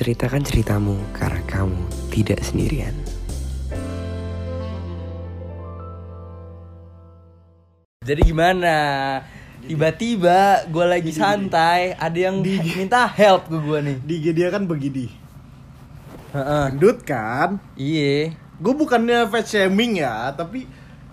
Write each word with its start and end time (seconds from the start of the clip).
Ceritakan 0.00 0.40
ceritamu 0.40 0.96
karena 1.12 1.44
kamu 1.44 1.76
tidak 2.08 2.40
sendirian. 2.40 2.96
Jadi 8.00 8.24
gimana? 8.24 8.76
Tiba-tiba 9.60 10.64
gue 10.72 10.86
lagi 10.88 11.12
santai, 11.12 11.92
ada 12.00 12.16
yang 12.16 12.40
minta 12.40 13.04
help 13.12 13.52
ke 13.52 13.60
gue 13.60 13.78
nih. 13.84 13.96
Di 14.00 14.16
dia 14.32 14.48
kan 14.48 14.64
begini. 14.64 15.12
Heeh. 16.32 16.64
Gendut 16.72 17.04
kan? 17.04 17.60
Iya. 17.76 18.32
Gue 18.56 18.72
bukannya 18.72 19.28
fat 19.28 19.44
shaming 19.44 20.00
ya, 20.00 20.32
tapi 20.32 20.64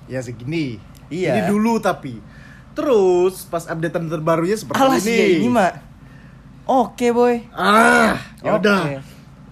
ya 0.07 0.23
segini. 0.23 0.79
Iya. 1.11 1.35
Ini 1.35 1.41
dulu 1.51 1.75
tapi. 1.83 2.23
Terus 2.71 3.43
pas 3.51 3.67
updatean 3.67 4.07
terbarunya 4.07 4.55
seperti 4.55 4.79
Alas 4.79 5.03
ini. 5.03 5.19
ya 5.19 5.27
ini 5.43 5.49
mah. 5.51 5.86
Oke 6.67 7.15
boy. 7.15 7.47
Ah, 7.55 8.19
ya 8.43 8.59
udah. 8.59 8.81
Oke. 8.83 8.95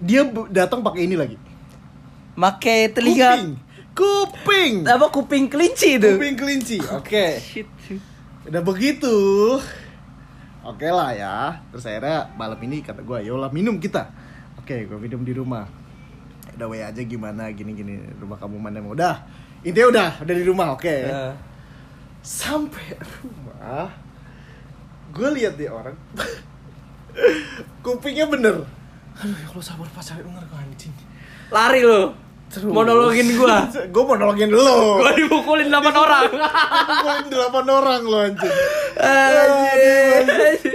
Dia 0.04 0.22
datang 0.52 0.84
pakai 0.84 1.08
ini 1.08 1.16
lagi. 1.16 1.40
Make 2.36 2.92
telinga 2.92 3.40
Kuping. 3.40 3.52
Kuping. 3.96 4.72
apa 4.84 5.08
kuping 5.08 5.44
kelinci 5.48 5.96
itu. 5.96 6.20
Kuping 6.20 6.36
kelinci. 6.36 6.78
Oke. 6.92 7.40
Shit. 7.40 7.64
Udah 8.44 8.60
begitu. 8.60 9.16
Oke 10.60 10.88
lah 10.92 11.16
ya. 11.16 11.64
Terus 11.72 11.88
akhirnya 11.88 12.28
malam 12.36 12.60
ini 12.60 12.84
kata 12.84 13.00
gue, 13.00 13.24
yolah 13.24 13.48
minum 13.48 13.80
kita. 13.80 14.12
Oke, 14.60 14.84
gue 14.84 14.98
minum 15.00 15.24
di 15.24 15.32
rumah. 15.32 15.64
Udah 16.52 16.68
way 16.68 16.84
aja 16.84 17.00
gimana 17.00 17.48
gini-gini 17.56 18.00
rumah 18.20 18.36
kamu 18.36 18.60
mana 18.60 18.84
mau 18.84 18.92
udah. 18.92 19.24
Intinya 19.64 19.88
udah, 19.88 20.08
udah 20.20 20.34
di 20.36 20.44
rumah, 20.44 20.66
oke. 20.76 20.88
Eh, 20.88 21.32
Sampai 22.20 22.98
rumah, 22.98 23.86
gue 25.14 25.28
lihat 25.38 25.54
dia 25.54 25.70
orang, 25.70 25.94
kupingnya 27.80 28.26
bener. 28.26 28.62
Aduh 29.16 29.32
ya 29.32 29.48
Allah 29.48 29.64
sabar 29.64 29.88
pas 29.88 30.00
sampai 30.00 30.22
bener 30.22 30.42
kok 30.42 30.56
anjing. 30.56 30.92
lari 31.48 31.80
lo. 31.80 32.12
Terus- 32.46 32.68
Monologin 32.68 33.26
gua. 33.34 33.66
gue 33.94 34.04
monologin 34.04 34.50
lo. 34.50 34.98
Gua 34.98 35.10
dipukulin 35.12 35.66
8 35.66 35.82
orang. 35.94 36.24
Monologin 36.30 37.26
delapan 37.28 37.66
orang 37.66 38.02
lo 38.02 38.18
anjing. 38.20 38.54
Anjir. 38.96 40.74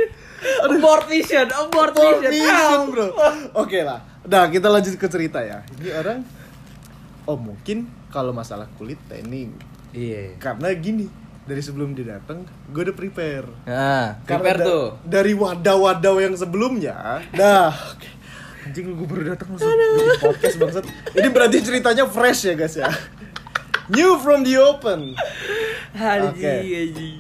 Abort 0.62 1.06
vision, 1.06 1.48
abort 1.48 1.94
Sport 1.94 2.18
vision. 2.20 2.32
vision, 2.34 2.50
Help. 2.50 2.86
bro. 2.90 3.08
Oke 3.56 3.80
lah. 3.82 4.02
Udah, 4.22 4.50
kita 4.50 4.68
lanjut 4.68 4.94
ke 4.96 5.08
cerita 5.08 5.40
ya. 5.40 5.62
Ini 5.78 5.90
orang 5.96 6.20
Oh, 7.24 7.38
mungkin 7.38 7.86
kalau 8.10 8.34
masalah 8.34 8.66
kulit 8.76 8.98
tanning. 9.06 9.54
Iya. 9.92 10.34
Karena 10.38 10.74
gini, 10.74 11.06
dari 11.42 11.60
sebelum 11.60 11.92
dia 11.92 12.16
datang, 12.16 12.44
gue 12.68 12.82
udah 12.84 12.94
prepare. 12.94 13.48
Nah, 13.64 14.22
Karena 14.24 14.40
prepare 14.40 14.58
da- 14.58 14.68
tuh. 14.68 14.86
Dari 15.04 15.34
wadah-wadah 15.34 16.14
yang 16.20 16.36
sebelumnya. 16.36 17.20
Dah. 17.32 17.74
Oke. 17.92 18.10
Anjing 18.62 18.94
gue 18.94 19.08
baru 19.10 19.34
datang 19.34 19.48
langsung 19.52 19.74
podcast 20.22 20.56
bangsat. 20.56 20.86
Ini 21.12 21.28
berarti 21.28 21.58
ceritanya 21.60 22.06
fresh 22.06 22.46
ya, 22.46 22.54
guys 22.54 22.76
ya. 22.76 22.88
New 23.90 24.16
from 24.18 24.42
the 24.42 24.56
open. 24.56 25.18
Oke. 25.92 26.46
haji. 26.46 27.12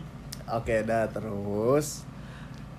Oke, 0.48 0.76
dah 0.82 1.10
terus. 1.10 2.06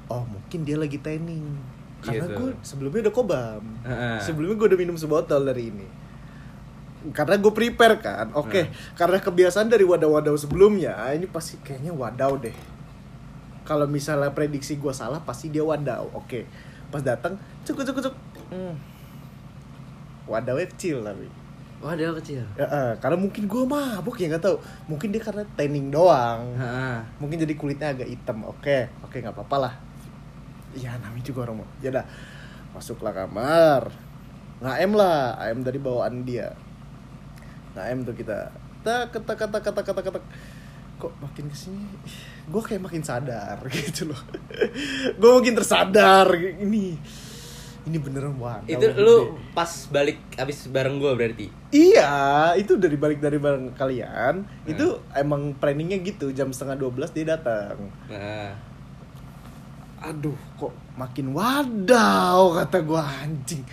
Oh, 0.07 0.23
mungkin 0.23 0.63
dia 0.63 0.77
lagi 0.77 0.97
tanning. 0.97 1.59
Karena 2.01 2.25
Gitu. 2.25 2.35
gue 2.37 2.51
sebelumnya 2.61 3.01
udah 3.03 3.15
kobam. 3.15 3.63
Heeh. 3.83 4.19
Sebelumnya 4.21 4.57
gue 4.57 4.69
udah 4.69 4.81
minum 4.81 4.95
sebotol 4.95 5.43
dari 5.43 5.69
ini. 5.69 5.87
Karena 7.11 7.35
gue 7.35 7.51
prepare 7.51 7.99
kan. 7.99 8.31
Oke, 8.39 8.63
Nah. 8.63 8.95
karena 8.95 9.19
kebiasaan 9.19 9.67
dari 9.67 9.83
wadah-wadah 9.83 10.31
sebelumnya, 10.39 10.95
ini 11.11 11.27
pasti 11.27 11.59
kayaknya 11.59 11.91
wadaw 11.91 12.39
deh. 12.39 12.55
Kalau 13.67 13.91
misalnya 13.91 14.31
prediksi 14.31 14.79
gue 14.79 14.95
salah, 14.95 15.19
pasti 15.19 15.51
dia 15.51 15.67
wadaw. 15.67 16.07
Oke, 16.15 16.47
pas 16.95 17.03
datang, 17.03 17.35
cuk 17.67 17.83
cuk 17.83 17.99
cuk. 17.99 18.15
Hmm. 18.51 18.79
Wadawnya 20.23 20.71
kecil 20.71 21.03
tapi. 21.03 21.27
Wah, 21.83 21.99
dia 21.99 22.15
kecil. 22.15 22.47
Ya, 22.55 22.63
eh, 22.63 22.93
karena 23.03 23.19
mungkin 23.19 23.51
gue 23.51 23.63
mabuk 23.67 24.15
ya 24.15 24.31
nggak 24.31 24.47
tahu. 24.47 24.55
Mungkin 24.87 25.11
dia 25.11 25.19
karena 25.19 25.43
tanning 25.59 25.91
doang 25.91 26.55
Heeh. 26.55 27.03
mungkin 27.19 27.43
jadi 27.43 27.59
kulitnya 27.59 27.91
agak 27.91 28.07
hitam 28.07 28.47
oke 28.47 28.79
oke 29.03 29.17
nggak 29.19 29.35
apa-apa 29.35 29.57
lah 29.67 29.75
ya 30.73 30.95
namanya 31.03 31.27
juga 31.27 31.45
orang 31.51 31.61
mau 31.61 31.69
ya 31.83 31.91
dah 31.91 32.07
masuklah 32.71 33.11
kamar 33.13 33.91
ngaem 34.63 34.93
lah 34.95 35.37
ayam 35.37 35.61
dari 35.61 35.77
bawaan 35.77 36.23
dia 36.23 36.55
ngaem 37.77 37.99
tuh 38.05 38.15
kita 38.17 38.53
tak 38.83 39.15
kata 39.15 39.33
kata 39.39 39.59
kata 39.63 39.81
kata 39.83 40.01
kata 40.03 40.21
kok 40.99 41.13
makin 41.19 41.51
ke 41.51 41.57
sini 41.57 41.83
gue 42.47 42.63
kayak 42.63 42.83
makin 42.83 43.03
sadar 43.03 43.59
gitu 43.75 44.11
loh 44.11 44.21
gue 45.19 45.31
makin 45.31 45.55
tersadar 45.59 46.31
ini 46.37 46.99
ini 47.83 47.99
beneran 47.99 48.39
wah 48.39 48.63
Itu 48.63 48.95
lu 48.95 49.35
pas 49.51 49.67
balik 49.91 50.39
abis 50.39 50.71
bareng 50.71 51.03
gua 51.03 51.19
berarti. 51.19 51.51
Iya, 51.75 52.55
itu 52.55 52.79
dari 52.79 52.95
balik 52.95 53.19
dari 53.19 53.43
bareng 53.43 53.75
kalian. 53.75 54.47
Itu 54.63 55.03
emang 55.19 55.59
planningnya 55.59 55.99
gitu, 55.99 56.31
jam 56.31 56.55
setengah 56.55 56.79
12 56.79 57.11
dia 57.11 57.35
datang. 57.35 57.91
Nah. 58.07 58.55
Aduh, 60.03 60.39
kok 60.59 60.75
makin 60.95 61.35
wadaw 61.35 62.55
kata 62.63 62.79
gua 62.87 63.03
anjing. 63.03 63.67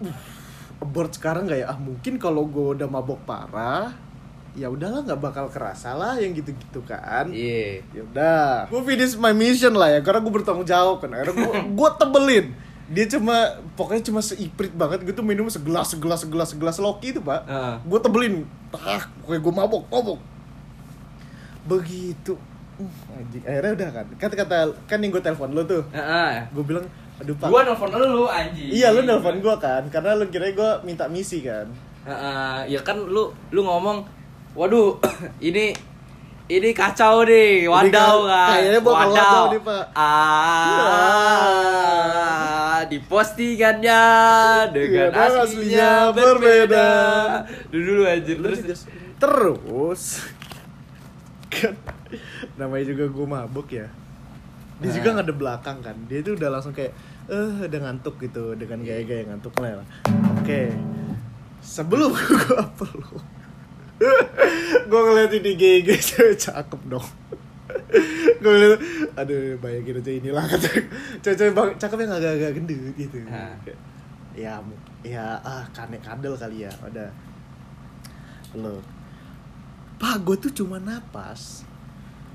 Uh, 0.00 0.35
abort 0.82 1.12
sekarang 1.12 1.48
nggak 1.48 1.60
ya? 1.64 1.66
Ah 1.72 1.78
mungkin 1.78 2.20
kalau 2.20 2.44
gua 2.48 2.76
udah 2.76 2.88
mabok 2.88 3.20
parah, 3.24 3.96
ya 4.56 4.68
udahlah 4.68 5.04
nggak 5.04 5.20
bakal 5.20 5.46
kerasa 5.48 5.96
lah 5.96 6.16
yang 6.20 6.32
gitu-gitu 6.36 6.80
kan. 6.84 7.28
Iya. 7.32 7.84
Ya 7.92 8.02
udah, 8.04 8.48
gua 8.68 8.82
finish 8.84 9.16
my 9.16 9.32
mission 9.32 9.72
lah 9.76 9.92
ya, 9.92 10.00
karena 10.04 10.20
gua 10.20 10.32
bertanggung 10.40 10.68
jawab 10.68 11.00
kan. 11.04 11.12
Akhirnya 11.12 11.34
gua, 11.36 11.52
gua 11.78 11.88
tebelin. 11.96 12.52
Dia 12.86 13.02
cuma 13.10 13.58
pokoknya 13.74 14.02
cuma 14.06 14.22
seiprit 14.22 14.70
banget 14.70 15.02
gitu 15.02 15.18
minum 15.18 15.50
segelas 15.50 15.90
segelas 15.90 16.22
segelas 16.22 16.54
segelas 16.54 16.76
Loki 16.78 17.10
itu 17.10 17.18
pak. 17.18 17.42
Heeh. 17.42 17.74
Gue 17.82 17.98
tebelin, 17.98 18.46
tak, 18.70 19.10
pokoknya 19.26 19.40
gue 19.42 19.54
mabok 19.58 19.84
mabok. 19.90 20.20
Begitu. 21.66 22.38
Uh, 22.78 23.18
anjing. 23.18 23.42
Akhirnya 23.42 23.72
udah 23.74 23.88
kan. 23.90 24.06
Kata 24.14 24.34
kata 24.38 24.56
kan 24.86 25.02
yang 25.02 25.10
gue 25.10 25.18
telepon 25.18 25.50
lo 25.50 25.66
tuh. 25.66 25.82
Heeh. 25.90 26.46
Gue 26.54 26.62
bilang, 26.62 26.86
aduh 27.16 27.34
pak. 27.34 27.48
Gua 27.48 27.60
nelfon 27.62 27.88
lu 27.90 28.24
anjing. 28.26 28.68
Iya 28.70 28.92
lu 28.92 29.00
nelpon 29.02 29.40
gue 29.40 29.56
kan, 29.56 29.82
karena 29.88 30.12
lu 30.14 30.28
kira 30.28 30.50
gue 30.50 30.70
minta 30.82 31.08
misi 31.08 31.40
kan. 31.40 31.64
Heeh, 32.04 32.70
ya 32.70 32.80
kan 32.80 33.00
lu 33.00 33.28
lu 33.50 33.60
ngomong, 33.62 34.04
waduh, 34.52 35.00
ini 35.42 35.72
ini 36.46 36.70
kacau 36.70 37.26
nih, 37.26 37.66
wadaw 37.66 38.22
Ini 38.22 38.30
kan. 38.30 38.48
kayaknya 38.54 38.80
bakal 38.80 39.10
wadaw 39.10 39.50
nih, 39.50 39.60
Pak. 39.60 39.84
Ah, 41.06 42.78
di 42.86 42.98
postingannya 43.02 44.02
dengan 44.70 45.10
Iya, 45.10 45.16
dan 45.16 45.32
aslinya 45.42 45.42
aslinya 45.42 46.14
berbeda. 46.14 46.88
dulu 47.66 48.06
anjir 48.06 48.36
terus. 48.38 48.86
Terus 49.16 50.02
kan 51.56 51.74
namanya 52.54 52.84
juga 52.86 53.04
gue 53.08 53.26
mabuk 53.26 53.68
ya. 53.72 53.88
Dia 54.76 54.90
juga 54.92 55.08
nggak 55.16 55.26
ada 55.26 55.36
belakang 55.36 55.78
kan. 55.80 55.96
Dia 56.08 56.20
tuh 56.20 56.36
udah 56.36 56.48
langsung 56.52 56.76
kayak 56.76 56.92
eh 57.32 57.50
udah 57.64 57.80
ngantuk 57.88 58.20
gitu. 58.20 58.52
Dengan 58.54 58.84
gaya-gaya 58.84 59.22
ngantuk 59.32 59.56
lah. 59.58 59.80
Oke. 60.40 60.72
Sebelum 61.64 62.12
gue 62.12 62.54
upload 62.54 63.24
gue 64.86 65.00
ngeliatin 65.00 65.42
di 65.42 65.52
GG 65.56 65.88
cewek 66.12 66.36
cakep 66.36 66.80
dong. 66.88 67.08
Gue 68.40 68.50
ngeliat 68.52 68.80
aduh 69.16 69.56
bayangin 69.58 70.00
aja 70.04 70.12
inilah 70.12 70.44
kata 70.52 70.68
cewek-cewek 71.24 71.52
bang 71.56 71.68
cakep 71.80 71.98
yang 72.04 72.12
agak-agak 72.12 72.50
gendut 72.60 72.94
gitu. 72.94 73.16
Hah. 73.26 73.56
Kayak, 73.64 73.78
ya 74.36 74.54
ya 75.00 75.40
ah 75.40 75.64
kane 75.72 75.96
kadel 76.04 76.36
kali 76.36 76.68
ya 76.68 76.72
udah. 76.84 77.10
Lo 78.56 78.84
pak 79.96 80.20
gue 80.28 80.36
tuh 80.36 80.52
cuma 80.52 80.76
napas 80.76 81.64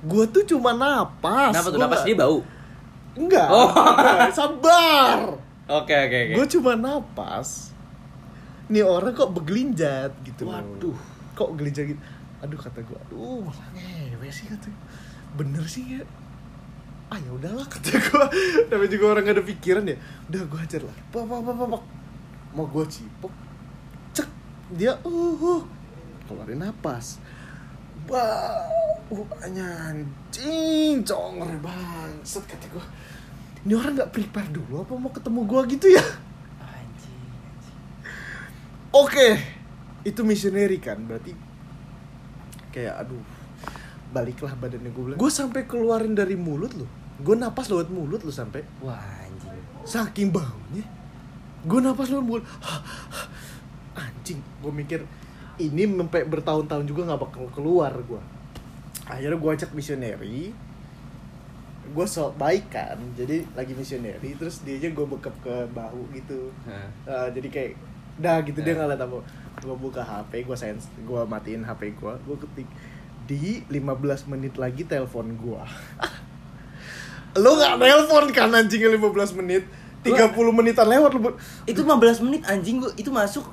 gue 0.02 0.24
tuh 0.28 0.44
cuma 0.48 0.74
napas. 0.74 1.54
Kenapa 1.54 1.70
tuh 1.70 1.78
Gua 1.78 1.84
napas 1.86 2.00
nggak- 2.02 2.10
dia 2.10 2.18
bau? 2.18 2.38
enggak. 3.12 3.48
Oh. 3.50 3.68
enggak, 3.70 4.32
sabar. 4.32 5.18
Oke 5.68 5.94
oke 5.94 6.18
oke. 6.18 6.34
gue 6.36 6.48
cuma 6.58 6.72
napas. 6.74 7.72
Nih 8.68 8.82
orang 8.82 9.12
kok 9.12 9.32
begelinjat 9.32 10.12
gitu. 10.24 10.48
Waduh. 10.48 10.98
kok 11.32 11.50
gelinjat 11.56 11.92
gitu? 11.92 12.02
Aduh 12.42 12.58
kata 12.58 12.82
gue 12.82 12.98
aduh 12.98 13.46
malah 13.46 13.68
ngewe 13.76 14.28
sih 14.28 14.48
kata. 14.48 14.68
Bener 15.36 15.64
sih 15.64 16.00
ya 16.00 16.04
ah 17.12 17.20
ya 17.20 17.28
udahlah 17.28 17.68
kata 17.68 17.92
gue 17.92 18.26
tapi 18.72 18.86
juga 18.96 19.06
orang 19.12 19.24
gak 19.28 19.36
ada 19.38 19.44
pikiran 19.44 19.84
ya. 19.84 20.00
Udah 20.32 20.42
gue 20.48 20.60
hajar 20.60 20.82
lah. 20.82 20.96
Pak 21.12 21.24
pak 21.24 21.40
pak 21.44 21.54
pak 21.54 21.68
pak. 21.70 21.84
mau 22.52 22.66
gue 22.66 22.86
cipok. 22.88 23.34
Cek. 24.12 24.28
Dia 24.74 24.96
uh, 25.04 25.36
uh. 25.36 25.62
Keluarin 26.26 26.64
napas 26.64 27.20
bau 28.08 29.26
anjing 29.44 31.04
conger 31.04 31.52
banget 31.60 32.42
kata 32.48 32.66
gue 32.72 32.86
ini 33.68 33.74
orang 33.78 33.94
nggak 33.94 34.12
prepare 34.16 34.50
dulu 34.50 34.82
apa 34.82 34.94
mau 34.98 35.12
ketemu 35.14 35.40
gue 35.46 35.62
gitu 35.78 35.88
ya 35.94 36.06
Anjing. 36.62 37.22
Oke, 38.92 39.38
itu 40.02 40.22
missionary 40.26 40.82
kan, 40.82 40.98
berarti 41.06 41.32
kayak 42.74 43.06
aduh, 43.06 43.22
baliklah 44.10 44.56
badannya 44.58 44.90
gue 44.90 45.04
bilang. 45.12 45.20
Gue 45.20 45.32
sampai 45.32 45.64
keluarin 45.70 46.18
dari 46.18 46.34
mulut 46.36 46.74
loh, 46.74 46.90
gue 47.22 47.36
napas 47.38 47.70
lewat 47.70 47.94
mulut 47.94 48.26
lo 48.26 48.34
sampai 48.34 48.66
Wah 48.82 48.98
anjing. 48.98 49.54
saking 49.86 50.34
baunya. 50.34 50.86
gue 51.62 51.78
napas 51.78 52.10
lembut 52.10 52.42
anjing 54.02 54.42
gue 54.42 54.74
mikir 54.74 55.06
ini 55.70 55.86
sampai 55.86 56.26
bertahun-tahun 56.26 56.86
juga 56.90 57.02
nggak 57.12 57.22
bakal 57.22 57.46
keluar 57.54 57.94
gue 57.94 58.22
akhirnya 59.06 59.38
gue 59.38 59.52
ajak 59.54 59.72
misioneri 59.76 60.40
gue 61.92 62.06
sok 62.08 62.40
baik 62.40 62.72
kan 62.72 62.96
jadi 63.20 63.44
lagi 63.52 63.76
misioneri 63.76 64.32
terus 64.40 64.64
dia 64.64 64.80
aja 64.80 64.90
gue 64.96 65.06
bekap 65.06 65.36
ke 65.44 65.56
bahu 65.76 66.08
gitu. 66.16 66.48
Eh, 67.04 67.28
jadi 67.36 67.48
kayak 67.52 67.72
dah 68.22 68.38
gitu 68.46 68.64
dia 68.64 68.74
Nah. 68.78 68.86
nggak 68.86 68.90
liat 68.96 69.02
apa 69.04 69.18
gue 69.62 69.76
buka 69.76 70.02
HP 70.02 70.32
gue 70.48 70.58
sense 70.58 70.88
gue 71.04 71.22
matiin 71.28 71.68
HP 71.68 71.94
gue 72.00 72.14
gue 72.24 72.38
ketik 72.48 72.70
di 73.28 73.64
15 73.68 74.32
menit 74.32 74.56
lagi 74.56 74.88
telepon 74.88 75.36
gue 75.36 75.62
lo 77.38 77.52
nggak 77.60 77.76
telepon 77.82 78.26
kan 78.32 78.50
anjingnya 78.56 78.96
15 78.96 79.40
menit 79.44 79.64
30 80.02 80.34
menitan 80.50 80.88
lewat 80.90 81.14
lu 81.14 81.22
Itu 81.70 81.86
15 81.86 82.26
menit 82.26 82.42
anjing 82.50 82.82
gua 82.82 82.90
itu 82.98 83.14
masuk. 83.14 83.46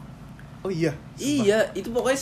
Oh 0.68 0.70
iya 0.70 0.92
Iya, 1.16 1.72
itu 1.72 1.88
pokoknya 1.88 2.18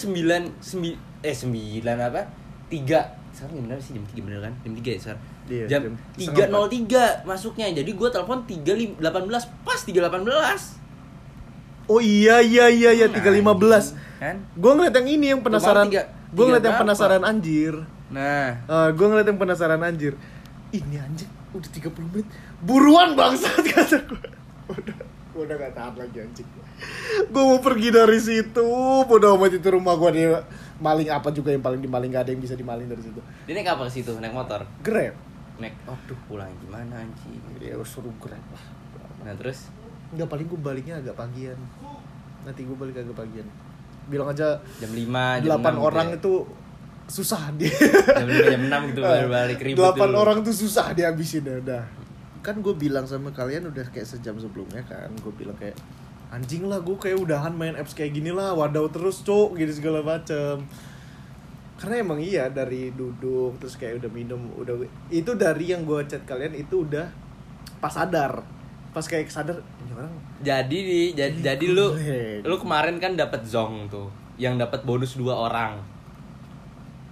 9 0.54 0.62
9 0.62 0.94
eh 1.20 1.34
9 1.34 1.82
apa? 1.82 2.22
3 2.68 3.34
sekarang 3.34 3.52
jam 3.52 3.64
berapa 3.66 3.82
sih 3.82 3.92
jam 3.92 4.04
3 4.06 4.22
bener 4.22 4.40
kan? 4.40 4.54
Jam 4.56 4.72
3 4.72 4.86
ya 4.86 4.98
sekarang? 4.98 5.22
Iya, 5.46 5.64
jam 5.68 5.80
jam 5.82 5.94
setengah 6.16 6.66
3.03 7.20 7.28
masuknya. 7.28 7.66
Jadi 7.72 7.90
gua 7.92 8.08
telepon 8.08 8.38
3.18 8.42 9.02
pas 9.60 9.80
3.18. 9.80 10.86
oh 11.86 12.00
iya 12.00 12.38
iya 12.40 12.66
iya 12.66 12.90
iya 12.92 13.06
315 13.06 13.94
Kan? 14.16 14.42
gue 14.50 14.72
ngeliat 14.72 14.90
yang 14.92 15.06
ini 15.08 15.26
yang 15.28 15.38
penasaran 15.40 15.86
tiga- 15.86 16.10
gue 16.28 16.42
ngeliat 16.42 16.58
tiga 16.58 16.70
yang 16.72 16.80
penasaran 16.80 17.22
anjir 17.22 17.74
Nah, 18.08 18.48
Eh, 18.64 18.88
gue 18.90 19.06
ngeliat 19.06 19.22
yang 19.24 19.36
penasaran 19.36 19.78
anjir 19.80 20.18
ini 20.72 20.96
anjir 20.96 21.30
udah 21.52 21.70
30 21.70 21.94
menit 22.10 22.26
buruan 22.58 23.14
bangsat 23.14 23.62
kata 23.70 24.02
gue 24.02 24.18
udah 24.66 24.96
udah 25.36 25.54
gak 25.56 25.72
tahan 25.72 25.94
lagi 25.96 26.18
anjing 26.18 26.48
gue 27.32 27.42
mau 27.42 27.60
pergi 27.60 27.88
dari 27.92 28.20
situ. 28.20 28.68
Bodoh 29.08 29.36
amat 29.36 29.56
itu 29.56 29.68
rumah 29.72 29.96
gue 29.96 30.10
dia 30.16 30.44
maling 30.76 31.08
apa 31.08 31.32
juga 31.32 31.52
yang 31.52 31.64
paling 31.64 31.80
dimaling 31.80 32.12
gak 32.12 32.28
ada 32.28 32.30
yang 32.36 32.42
bisa 32.42 32.54
dimaling 32.54 32.86
dari 32.88 33.02
situ. 33.02 33.20
Dia 33.48 33.52
naik 33.56 33.68
apa 33.72 33.88
ke 33.88 33.92
situ? 33.92 34.12
Naik 34.20 34.34
motor. 34.36 34.64
grab. 34.84 35.16
Naik, 35.56 35.72
aduh 35.88 36.20
pulang 36.28 36.52
gimana 36.60 37.00
anjing. 37.00 37.40
ya 37.60 37.80
suruh 37.80 38.12
grab 38.20 38.44
lah. 38.52 38.64
Nah, 39.24 39.34
terus? 39.34 39.72
Enggak 40.12 40.28
paling 40.28 40.46
gue 40.46 40.60
baliknya 40.60 40.94
agak 41.00 41.16
pagian. 41.16 41.58
Nanti 42.44 42.60
gue 42.62 42.76
balik 42.76 43.00
agak 43.00 43.16
pagian. 43.16 43.48
Bilang 44.06 44.30
aja 44.30 44.60
jam 44.78 44.92
5, 44.92 45.42
jam 45.42 45.58
8 45.58 45.82
6 45.82 45.88
orang 45.88 46.08
gitu 46.14 46.20
itu 46.20 46.34
susah 47.06 47.42
dia. 47.56 47.72
Ya. 47.72 48.22
Jam 48.22 48.28
5, 48.30 48.52
jam 48.54 48.62
6 48.70 48.90
gitu 48.92 49.00
baru 49.02 49.28
balik 49.30 49.58
ribut 49.64 49.78
delapan 49.82 50.10
orang 50.14 50.38
tuh 50.46 50.54
susah 50.54 50.94
dihabisin 50.94 51.42
ya 51.42 51.56
udah. 51.58 51.84
Kan 52.44 52.62
gue 52.62 52.74
bilang 52.78 53.08
sama 53.10 53.34
kalian 53.34 53.66
udah 53.72 53.90
kayak 53.90 54.06
sejam 54.06 54.38
sebelumnya 54.38 54.86
kan 54.86 55.10
gue 55.10 55.32
bilang 55.34 55.58
kayak 55.58 55.74
anjing 56.30 56.66
lah 56.66 56.82
gue 56.82 56.96
kayak 56.98 57.22
udahan 57.22 57.54
main 57.54 57.78
apps 57.78 57.94
kayak 57.94 58.16
gini 58.16 58.34
lah 58.34 58.52
wadaw 58.52 58.90
terus 58.90 59.22
cok 59.22 59.54
gitu 59.56 59.72
segala 59.78 60.02
macem 60.02 60.66
karena 61.76 61.94
emang 62.00 62.18
iya 62.18 62.48
dari 62.48 62.90
duduk 62.90 63.60
terus 63.60 63.76
kayak 63.76 64.00
udah 64.02 64.10
minum 64.10 64.40
udah 64.56 64.80
itu 65.12 65.30
dari 65.36 65.70
yang 65.70 65.84
gue 65.84 66.00
chat 66.08 66.24
kalian 66.24 66.56
itu 66.56 66.88
udah 66.88 67.06
pas 67.78 67.92
sadar 67.92 68.40
pas 68.96 69.04
kayak 69.04 69.28
sadar 69.28 69.60
ini 69.84 69.92
orang 69.92 70.12
Jadi 70.40 70.78
nih, 70.88 71.06
jadi, 71.12 71.38
jadi 71.52 71.66
lu 71.68 71.92
lu 72.40 72.56
kemarin 72.56 72.96
kan 72.96 73.12
dapat 73.12 73.44
zong 73.44 73.92
tuh, 73.92 74.08
yang 74.40 74.56
dapat 74.56 74.84
bonus 74.88 75.16
dua 75.20 75.36
orang. 75.48 75.76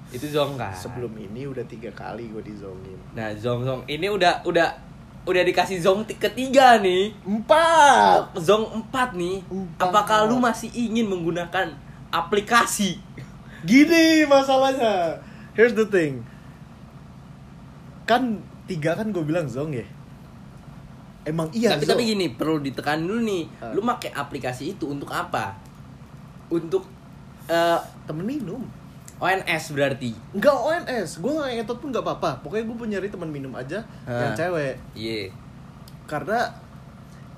Itu 0.09 0.29
zong 0.33 0.57
kan? 0.57 0.73
sebelum 0.73 1.13
ini 1.17 1.45
udah 1.45 1.65
tiga 1.69 1.93
kali 1.93 2.33
gue 2.33 2.41
dizongin 2.41 2.97
Nah, 3.13 3.37
zong 3.37 3.69
zong 3.69 3.81
ini 3.85 4.07
udah 4.09 4.41
udah 4.49 4.69
udah 5.25 5.43
dikasih 5.43 5.81
zong 5.81 6.05
ti- 6.05 6.21
ketiga 6.21 6.77
nih. 6.81 7.17
empat 7.25 8.37
Zong 8.37 8.69
empat 8.81 9.17
nih. 9.17 9.41
Empat. 9.49 9.89
Apakah 9.89 10.29
lu 10.29 10.37
masih 10.37 10.69
ingin 10.73 11.09
menggunakan 11.09 11.73
aplikasi? 12.13 13.01
Gini 13.65 14.29
masalahnya. 14.29 15.17
Here's 15.57 15.73
the 15.73 15.89
thing. 15.89 16.21
Kan 18.05 18.45
tiga 18.69 18.93
kan 18.93 19.09
gue 19.13 19.25
bilang 19.25 19.49
zong 19.49 19.73
ya. 19.73 19.87
Emang 21.25 21.49
iya 21.57 21.73
tapi 21.73 21.89
zong. 21.89 21.97
tapi 21.97 22.03
gini, 22.05 22.27
perlu 22.37 22.61
ditekan 22.61 23.01
dulu 23.01 23.25
nih. 23.25 23.45
Ah. 23.65 23.73
Lu 23.73 23.81
pakai 23.81 24.13
aplikasi 24.13 24.77
itu 24.77 24.93
untuk 24.93 25.09
apa? 25.09 25.57
Untuk 26.53 26.85
eh, 27.49 27.81
temen 28.05 28.29
minum. 28.29 28.61
ONS 29.25 29.65
berarti. 29.73 30.13
Enggak 30.31 30.53
ONS, 30.55 31.17
gue 31.19 31.33
gak 31.33 31.49
ngetot 31.55 31.79
pun 31.79 31.89
gak 31.89 32.05
apa-apa. 32.05 32.45
Pokoknya 32.45 32.65
gue 32.67 32.89
nyari 32.91 33.09
teman 33.09 33.29
minum 33.29 33.53
aja 33.53 33.81
yang 34.05 34.31
Ah. 34.31 34.37
cewek. 34.37 34.77
Iya. 34.93 35.33
Karena 36.05 36.45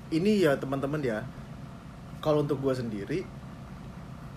ini 0.09 0.43
ya 0.43 0.55
teman-teman 0.55 0.99
ya. 0.99 1.23
Kalau 2.19 2.43
untuk 2.43 2.59
gue 2.59 2.75
sendiri 2.75 3.21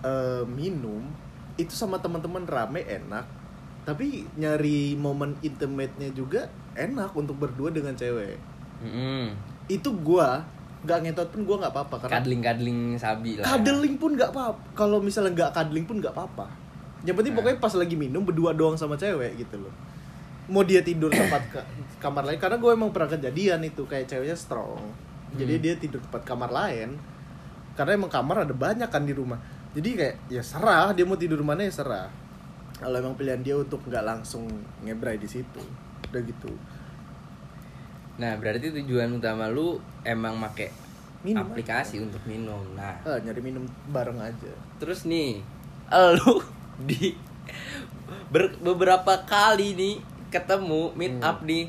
eh, 0.00 0.42
minum 0.46 1.02
itu 1.56 1.74
sama 1.74 1.98
teman-teman 1.98 2.46
rame 2.46 2.80
enak. 2.80 3.26
Tapi 3.82 4.24
nyari 4.34 4.94
momen 4.94 5.34
intimate-nya 5.40 6.12
juga 6.12 6.46
enak 6.72 7.10
untuk 7.12 7.36
berdua 7.36 7.68
dengan 7.68 7.92
cewek. 7.92 8.38
Mm-mm. 8.80 9.28
itu 9.68 9.92
gua 10.00 10.40
nggak 10.80 10.98
ngetot 11.04 11.28
pun 11.30 11.44
gua 11.44 11.56
nggak 11.58 11.70
apa-apa 11.70 11.96
karena 12.00 12.14
Kadling-kadling 12.16 12.80
sabi 12.96 13.36
lah. 13.36 13.44
cuddling 13.46 13.94
pun 13.94 14.16
nggak 14.16 14.32
apa 14.32 14.50
kalau 14.72 14.98
misalnya 14.98 15.30
nggak 15.30 15.52
cuddling 15.52 15.84
pun 15.84 16.00
nggak 16.00 16.10
apa-apa 16.10 16.48
yang 17.02 17.16
penting 17.16 17.32
Nah. 17.32 17.38
pokoknya 17.40 17.58
pas 17.58 17.74
lagi 17.74 17.96
minum 17.96 18.22
berdua 18.22 18.52
doang 18.52 18.76
sama 18.76 18.96
cewek 18.96 19.40
gitu 19.40 19.56
loh. 19.56 19.72
Mau 20.50 20.66
dia 20.66 20.82
tidur 20.82 21.08
tempat 21.08 21.42
ka- 21.48 21.68
kamar 22.02 22.26
lain 22.26 22.38
karena 22.38 22.58
gue 22.58 22.70
emang 22.70 22.90
pernah 22.90 23.14
kejadian 23.14 23.60
itu 23.62 23.86
kayak 23.86 24.10
ceweknya 24.10 24.36
strong. 24.36 24.80
Jadi 25.38 25.54
Hmm. 25.56 25.62
dia 25.62 25.74
tidur 25.78 26.00
tempat 26.02 26.22
kamar 26.26 26.50
lain 26.50 26.98
karena 27.78 27.94
emang 27.94 28.10
kamar 28.10 28.44
ada 28.44 28.52
banyak 28.52 28.90
kan 28.90 29.06
di 29.06 29.14
rumah. 29.14 29.38
Jadi 29.70 29.94
kayak 29.94 30.16
ya 30.26 30.42
serah 30.42 30.90
dia 30.90 31.06
mau 31.06 31.14
tidur 31.14 31.40
mana 31.40 31.62
ya 31.62 31.72
serah. 31.72 32.10
Kalau 32.76 32.96
emang 32.96 33.14
pilihan 33.14 33.40
dia 33.40 33.54
untuk 33.54 33.80
nggak 33.86 34.02
langsung 34.02 34.48
ngebrai 34.82 35.20
di 35.20 35.28
situ 35.30 35.62
udah 36.10 36.22
gitu. 36.26 36.50
Nah, 38.20 38.36
berarti 38.36 38.68
tujuan 38.74 39.08
utama 39.16 39.48
lu 39.48 39.80
emang 40.04 40.36
make 40.36 40.68
Minum 41.20 41.44
aplikasi 41.44 42.00
untuk 42.00 42.20
minum. 42.24 42.64
Nah, 42.72 42.96
Ah, 43.04 43.20
nyari 43.20 43.40
minum 43.44 43.64
bareng 43.92 44.16
aja. 44.16 44.52
Terus 44.80 45.04
nih, 45.04 45.40
lu 46.16 46.40
di 46.80 47.12
ber- 48.28 48.56
beberapa 48.56 49.20
kali 49.22 49.72
nih 49.72 49.96
ketemu 50.28 50.94
meet 50.94 51.14
Hmm. 51.14 51.26
up 51.26 51.38
nih 51.42 51.66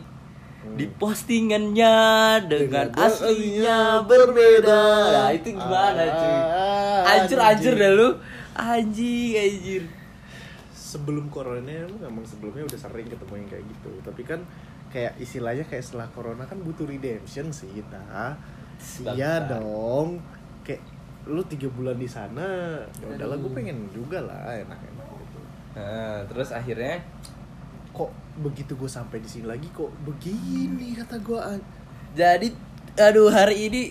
Hmm. 0.61 0.77
di 0.77 0.85
postingannya 0.91 1.97
dengan, 2.45 2.85
Dengan 2.85 2.87
aslinya 2.93 3.09
aslinya 3.09 3.79
berbeda. 4.03 4.61
berbeda. 4.61 4.81
Nah, 5.11 5.29
itu 5.31 5.47
gimana 5.51 6.01
cuy? 6.05 6.35
Ah, 6.37 7.11
Anjir 7.17 7.39
anjir 7.39 7.73
dah 7.75 7.91
lu. 7.91 8.09
Anjing 8.53 9.31
anjir. 9.33 9.83
sebelum 10.69 11.31
corona 11.31 11.71
emang 11.71 12.03
emang 12.03 12.25
sebelumnya 12.27 12.67
udah 12.67 12.75
sering 12.75 13.07
ketemu 13.07 13.33
yang 13.37 13.49
kayak 13.49 13.63
gitu 13.63 13.91
tapi 14.03 14.21
kan 14.21 14.43
kayak 14.89 15.15
istilahnya 15.15 15.63
kayak 15.63 15.79
setelah 15.79 16.03
corona 16.11 16.43
kan 16.43 16.59
butuh 16.59 16.83
redemption 16.83 17.47
sih 17.47 17.71
kita 17.71 18.35
iya 19.07 19.39
Bangsat. 19.39 19.55
dong 19.55 20.19
kayak 20.61 20.83
lu 21.23 21.39
tiga 21.47 21.71
bulan 21.71 21.95
di 21.95 22.11
sana 22.11 22.75
ya 22.97 23.07
udahlah 23.07 23.39
gue 23.39 23.51
pengen 23.53 23.87
juga 23.89 24.19
lah 24.19 24.51
enak-enak 24.51 25.00
Nah, 25.71 26.27
terus 26.27 26.51
akhirnya 26.51 26.99
kok 27.91 28.11
begitu 28.39 28.75
gue 28.75 28.87
sampai 28.87 29.19
di 29.19 29.27
sini 29.27 29.47
lagi 29.47 29.67
kok 29.71 29.91
begini 30.07 30.95
kata 30.95 31.19
gue 31.19 31.39
Jadi 32.15 32.47
aduh 32.99 33.31
hari 33.31 33.71
ini 33.71 33.81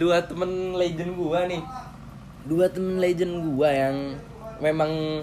dua 0.00 0.24
temen 0.24 0.72
legend 0.76 1.12
gua 1.12 1.44
nih. 1.44 1.60
Dua 2.48 2.72
temen 2.72 2.96
legend 2.96 3.36
gua 3.52 3.68
yang 3.68 4.16
memang 4.64 5.20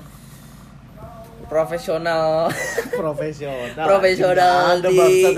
profesional. 1.49 2.49
Profesional. 2.93 3.73
Profesional 3.73 4.77
ada 4.77 4.89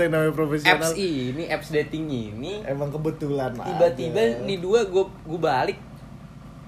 yang 0.04 0.12
namanya 0.12 0.34
profesional. 0.36 0.76
apps 0.80 0.92
ini, 0.96 1.42
apps 1.48 1.68
dating 1.72 2.04
ini. 2.08 2.60
emang 2.68 2.92
kebetulan 2.92 3.56
Tiba-tiba 3.56 4.44
nih 4.44 4.58
dua 4.60 4.84
gua 4.88 5.08
gua 5.24 5.40
balik. 5.40 5.78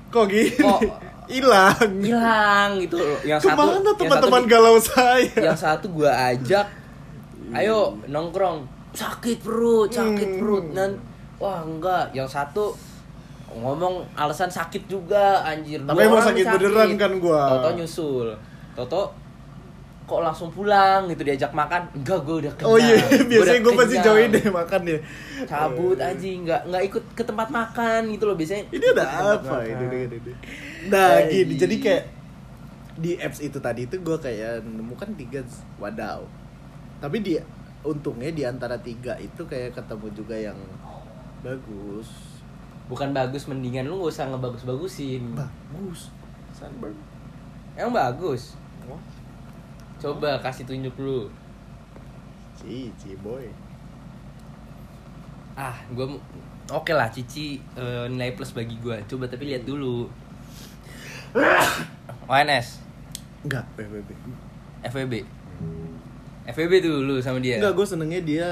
Kok 0.09 0.25
gini? 0.28 0.52
Kok- 0.57 1.12
hilang. 1.33 1.89
Hilang 1.99 2.71
gitu 2.79 2.97
loh. 2.97 3.19
Yang 3.23 3.41
satu 3.43 3.57
ke 3.57 3.65
mana 3.65 3.81
yang 3.83 3.97
teman-teman 3.97 4.43
satu, 4.43 4.51
galau 4.51 4.77
saya? 4.79 5.33
yang 5.41 5.59
satu 5.59 5.87
gua 5.91 6.11
ajak 6.31 6.67
ayo 7.53 7.79
nongkrong. 8.07 8.69
Sakit 8.93 9.41
perut 9.41 9.89
sakit 9.89 10.29
Hmm. 10.29 10.39
perut. 10.39 10.65
Dan 10.71 10.91
wah 11.37 11.61
enggak. 11.61 12.12
Yang 12.12 12.29
satu 12.31 12.77
ngomong 13.53 14.05
alasan 14.15 14.49
sakit 14.49 14.85
juga 14.87 15.41
anjir. 15.43 15.81
Tapi 15.81 15.93
Dua 15.95 16.05
emang 16.07 16.23
sakit 16.23 16.41
nih 16.43 16.53
beneran 16.55 16.91
kan 16.95 17.12
gua. 17.17 17.41
Toto 17.51 17.69
nyusul. 17.75 18.29
Toto 18.73 19.03
kok 20.03 20.21
langsung 20.21 20.49
pulang? 20.49 21.05
Gitu 21.07 21.21
diajak 21.23 21.53
makan. 21.53 21.89
Enggak 21.95 22.21
gue 22.23 22.37
udah 22.43 22.53
kenyang 22.55 22.69
Oh 22.69 22.77
iya, 22.77 22.97
biasanya 23.31 23.61
gue 23.61 23.75
pasti 23.75 23.97
join 23.99 24.29
deh 24.29 24.45
makan 24.45 24.81
deh. 24.83 25.01
cabut 25.45 25.97
Eh, 25.97 26.05
anjing. 26.07 26.45
Nggak 26.45 26.61
nggak 26.69 26.83
ikut 26.87 27.05
ke 27.12 27.23
tempat 27.23 27.49
makan 27.49 28.01
gitu 28.09 28.25
loh. 28.25 28.37
Biasanya 28.37 28.62
Ini 28.69 28.87
ada 28.93 29.05
apa 29.37 29.57
ini, 29.62 29.85
ini, 29.87 30.17
ini. 30.17 30.33
Nah, 30.91 31.23
gini, 31.31 31.55
jadi 31.55 31.77
kayak 31.79 32.05
di 32.99 33.17
apps 33.19 33.41
itu 33.41 33.59
tadi 33.62 33.87
itu 33.87 33.97
gue 34.03 34.17
kayak 34.19 34.67
nemukan 34.67 35.15
tiga 35.15 35.41
wadaw. 35.79 36.27
Tapi 36.99 37.23
di 37.23 37.39
untungnya 37.83 38.31
di 38.31 38.43
antara 38.47 38.79
tiga 38.79 39.19
itu 39.19 39.43
kayak 39.47 39.75
ketemu 39.75 40.07
juga 40.15 40.37
yang 40.39 40.59
bagus. 41.43 42.31
bukan 42.91 43.15
bagus 43.15 43.49
mendingan 43.49 43.89
lu 43.89 44.05
gak 44.05 44.12
usah 44.12 44.27
ngebagus-bagusin. 44.29 45.33
Bagus. 45.33 46.12
Sunburn. 46.53 46.93
Emang 47.73 47.95
bagus? 47.97 48.59
Wah, 48.85 49.01
coba 49.97 50.37
kasih 50.43 50.69
tunjuk 50.69 50.93
lu. 51.01 51.31
Cici 52.59 53.17
boy. 53.25 53.49
Ah 55.57 55.77
gue 55.95 56.05
oke 56.71 56.93
lah 56.93 57.09
cici 57.11 57.61
eh, 57.77 58.07
nilai 58.09 58.33
plus 58.33 58.55
bagi 58.57 58.77
gue 58.81 58.97
coba 59.05 59.29
tapi 59.29 59.53
lihat 59.53 59.69
dulu 59.69 60.07
ONS 62.29 62.67
enggak. 63.43 63.65
PBB 63.75 64.11
FWB 64.83 65.15
FWB 66.43 66.75
dulu 66.83 67.23
sama 67.23 67.39
dia? 67.39 67.62
Enggak 67.62 67.75
gue 67.79 67.87
senengnya 67.87 68.21
dia 68.23 68.49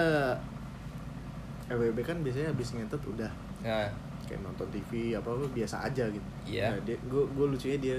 FWB 1.70 1.98
kan 2.02 2.16
biasanya 2.22 2.50
habis 2.50 2.74
ngentot 2.74 3.02
udah. 3.06 3.30
Nah, 3.62 3.86
kayak 4.26 4.42
nonton 4.42 4.66
TV 4.74 5.14
apa 5.14 5.30
apa 5.30 5.46
biasa 5.54 5.86
aja 5.86 6.04
gitu. 6.10 6.28
Iya. 6.46 6.74
nah, 6.74 6.80
dia 6.82 6.96
gue 6.98 7.22
gue 7.30 7.46
lucunya 7.46 7.78
dia 7.78 7.96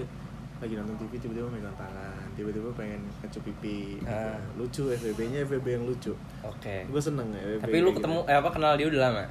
lagi 0.61 0.77
nonton 0.77 0.95
TV 1.01 1.17
tiba-tiba 1.17 1.47
megang 1.49 1.73
tangan 1.73 2.27
tiba-tiba 2.37 2.69
pengen 2.75 3.01
ngecup 3.23 3.43
pipi 3.47 3.97
gitu. 3.99 4.11
Ah. 4.11 4.37
lucu 4.59 4.83
FWB-nya 4.91 5.47
FWB 5.47 5.67
yang 5.79 5.85
lucu. 5.87 6.13
Oke. 6.43 6.87
Gue 6.87 7.01
seneng 7.01 7.31
ya 7.31 7.41
FWB 7.47 7.63
tapi 7.63 7.77
lu 7.79 7.89
gitu. 7.91 7.97
ketemu 8.03 8.19
eh 8.27 8.35
apa 8.37 8.49
kenal 8.51 8.73
dia 8.75 8.87
udah 8.91 9.01
lama? 9.07 9.23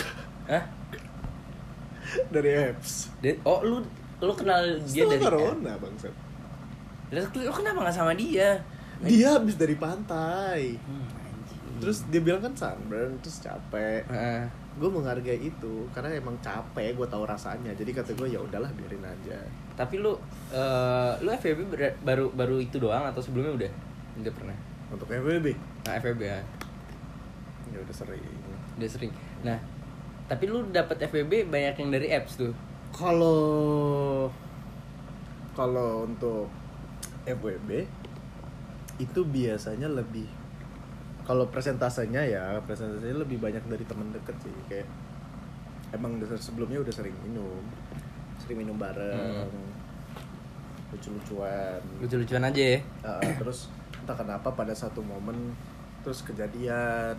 Hah? 0.52 0.64
dari 2.28 2.50
apps. 2.52 3.12
Oh 3.44 3.60
lu 3.64 3.80
lu 4.24 4.32
kenal 4.32 4.60
dia 4.82 5.04
Setelah 5.04 5.12
dari 5.12 5.24
corona 5.24 5.72
bangsat 5.76 6.14
lu 7.12 7.52
kenapa 7.52 7.78
nggak 7.80 7.94
sama 7.94 8.12
dia? 8.14 8.58
dia 9.00 9.28
habis 9.32 9.54
dari 9.54 9.74
pantai 9.74 10.74
Hmm, 10.80 11.06
terus 11.76 12.06
dia 12.08 12.18
bilang 12.18 12.40
kan 12.40 12.54
sunburn 12.54 13.18
terus 13.18 13.38
capek 13.38 14.02
Heeh. 14.06 14.42
gue 14.74 14.88
menghargai 14.88 15.38
itu 15.38 15.74
karena 15.90 16.14
emang 16.14 16.34
capek 16.38 16.94
gue 16.94 17.04
tahu 17.04 17.22
rasanya 17.22 17.70
jadi 17.72 17.90
kata 17.92 18.14
gue 18.14 18.28
ya 18.28 18.38
udahlah 18.38 18.70
biarin 18.72 19.02
aja 19.02 19.38
tapi 19.74 19.98
lu 19.98 20.14
eh, 20.50 21.12
lu 21.18 21.28
FVB 21.30 21.74
baru 22.00 22.30
baru 22.30 22.56
itu 22.58 22.78
doang 22.78 23.04
atau 23.04 23.18
sebelumnya 23.18 23.52
udah? 23.56 23.72
Udah 24.16 24.32
pernah. 24.32 24.56
untuk 24.88 25.10
FWB 25.10 25.46
Nah, 25.84 25.98
FVB 25.98 26.20
ya. 26.22 26.38
ya 27.68 27.78
udah 27.78 27.92
sering 27.92 28.22
Udah 28.74 28.88
sering. 28.88 29.10
Nah, 29.42 29.58
tapi 30.24 30.46
lu 30.46 30.62
dapat 30.70 31.02
FVB 31.04 31.46
banyak 31.46 31.74
yang 31.76 31.90
dari 31.90 32.08
apps 32.10 32.38
tuh. 32.38 32.54
Kalau 32.94 34.30
kalau 35.52 36.06
untuk 36.06 36.46
FWB 37.26 37.86
itu 38.96 39.20
biasanya 39.26 39.90
lebih 39.90 40.30
kalau 41.26 41.50
presentasenya 41.50 42.22
ya 42.22 42.44
presentasenya 42.62 43.18
lebih 43.18 43.42
banyak 43.42 43.64
dari 43.66 43.82
teman 43.82 44.14
deket 44.14 44.36
sih. 44.38 44.54
Kayak 44.70 44.86
emang 45.90 46.22
dasar 46.22 46.38
sebelumnya 46.38 46.78
udah 46.84 46.94
sering 46.94 47.16
minum 47.26 47.64
sering 48.38 48.62
minum 48.62 48.76
bareng 48.78 49.48
lucu-lucuan. 50.92 51.80
Lucu-lucuan 51.98 52.44
aja 52.46 52.62
ya. 52.62 52.78
Uh, 53.02 53.22
terus 53.40 53.66
entah 53.98 54.14
kenapa 54.14 54.52
pada 54.52 54.70
satu 54.76 55.02
momen 55.02 55.56
terus 56.06 56.22
kejadian. 56.22 57.18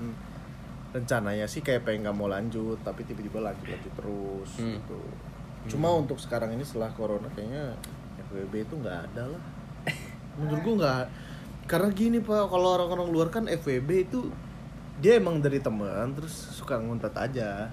Rencananya 0.96 1.44
sih 1.44 1.60
kayak 1.60 1.84
pengen 1.84 2.08
nggak 2.08 2.16
mau 2.16 2.32
lanjut 2.32 2.80
tapi 2.88 3.04
tiba-tiba 3.04 3.44
lanjut 3.44 3.68
lanjut 3.68 3.94
terus 4.00 4.50
Hmm. 4.64 4.80
gitu 4.80 5.00
cuma 5.66 5.90
untuk 5.94 6.18
sekarang 6.22 6.54
ini 6.54 6.62
setelah 6.62 6.94
corona 6.94 7.26
kayaknya 7.34 7.74
FWB 8.30 8.54
itu 8.66 8.76
nggak 8.78 8.98
ada 9.12 9.24
lah. 9.32 9.44
Menurut 10.38 10.60
gua 10.62 10.76
nggak. 10.82 11.06
Karena 11.66 11.90
gini 11.90 12.18
pak 12.22 12.46
kalau 12.50 12.78
orang-orang 12.78 13.08
luar 13.10 13.28
kan 13.34 13.50
FWB 13.50 13.90
itu 14.10 14.30
dia 15.02 15.20
emang 15.20 15.44
dari 15.44 15.60
teman 15.60 16.14
terus 16.16 16.32
suka 16.32 16.78
nguntet 16.80 17.12
aja. 17.18 17.68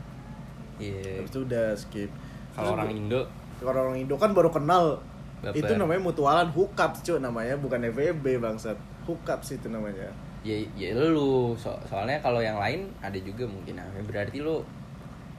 Iya. 0.81 1.23
Habis 1.23 1.31
itu 1.31 1.41
udah 1.45 1.67
skip. 1.77 2.11
Kalau 2.57 2.75
orang 2.75 2.91
Indo? 2.91 3.23
Kalau 3.63 3.81
orang 3.89 3.99
Indo 4.01 4.17
kan 4.19 4.33
baru 4.35 4.51
kenal. 4.51 5.01
Baper. 5.43 5.59
itu 5.59 5.75
namanya 5.75 5.99
mutualan 6.07 6.49
hookup 6.55 7.03
cuy 7.03 7.19
namanya. 7.19 7.59
Bukan 7.59 7.83
FWB 7.91 8.39
bangsat. 8.39 8.79
Hookup 9.07 9.43
sih 9.43 9.59
itu 9.59 9.67
namanya. 9.67 10.15
Ya 10.47 10.55
ya 10.79 10.95
lu. 10.95 11.59
So- 11.59 11.83
soalnya 11.87 12.23
kalau 12.23 12.39
yang 12.39 12.59
lain 12.63 12.91
ada 13.03 13.19
juga 13.19 13.47
mungkin. 13.47 13.79
Nah, 13.79 13.87
berarti 14.07 14.39
lu 14.39 14.63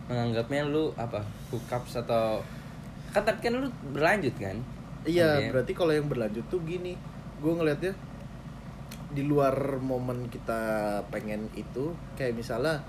menganggapnya 0.06 0.66
lu 0.66 0.92
apa 0.94 1.22
hookups 1.48 1.98
atau 1.98 2.44
kan 3.10 3.22
tapi 3.22 3.40
kan 3.42 3.56
lu 3.56 3.70
berlanjut 3.90 4.36
kan 4.36 4.58
iya 5.04 5.40
Iya. 5.40 5.50
berarti 5.50 5.72
kalau 5.72 5.92
yang 5.92 6.06
berlanjut 6.06 6.44
tuh 6.48 6.60
gini 6.62 6.96
gue 7.38 7.52
ngelihatnya 7.52 7.94
di 9.10 9.22
luar 9.22 9.54
momen 9.78 10.26
kita 10.28 10.62
pengen 11.08 11.46
itu 11.54 11.94
kayak 12.14 12.34
misalnya 12.34 12.82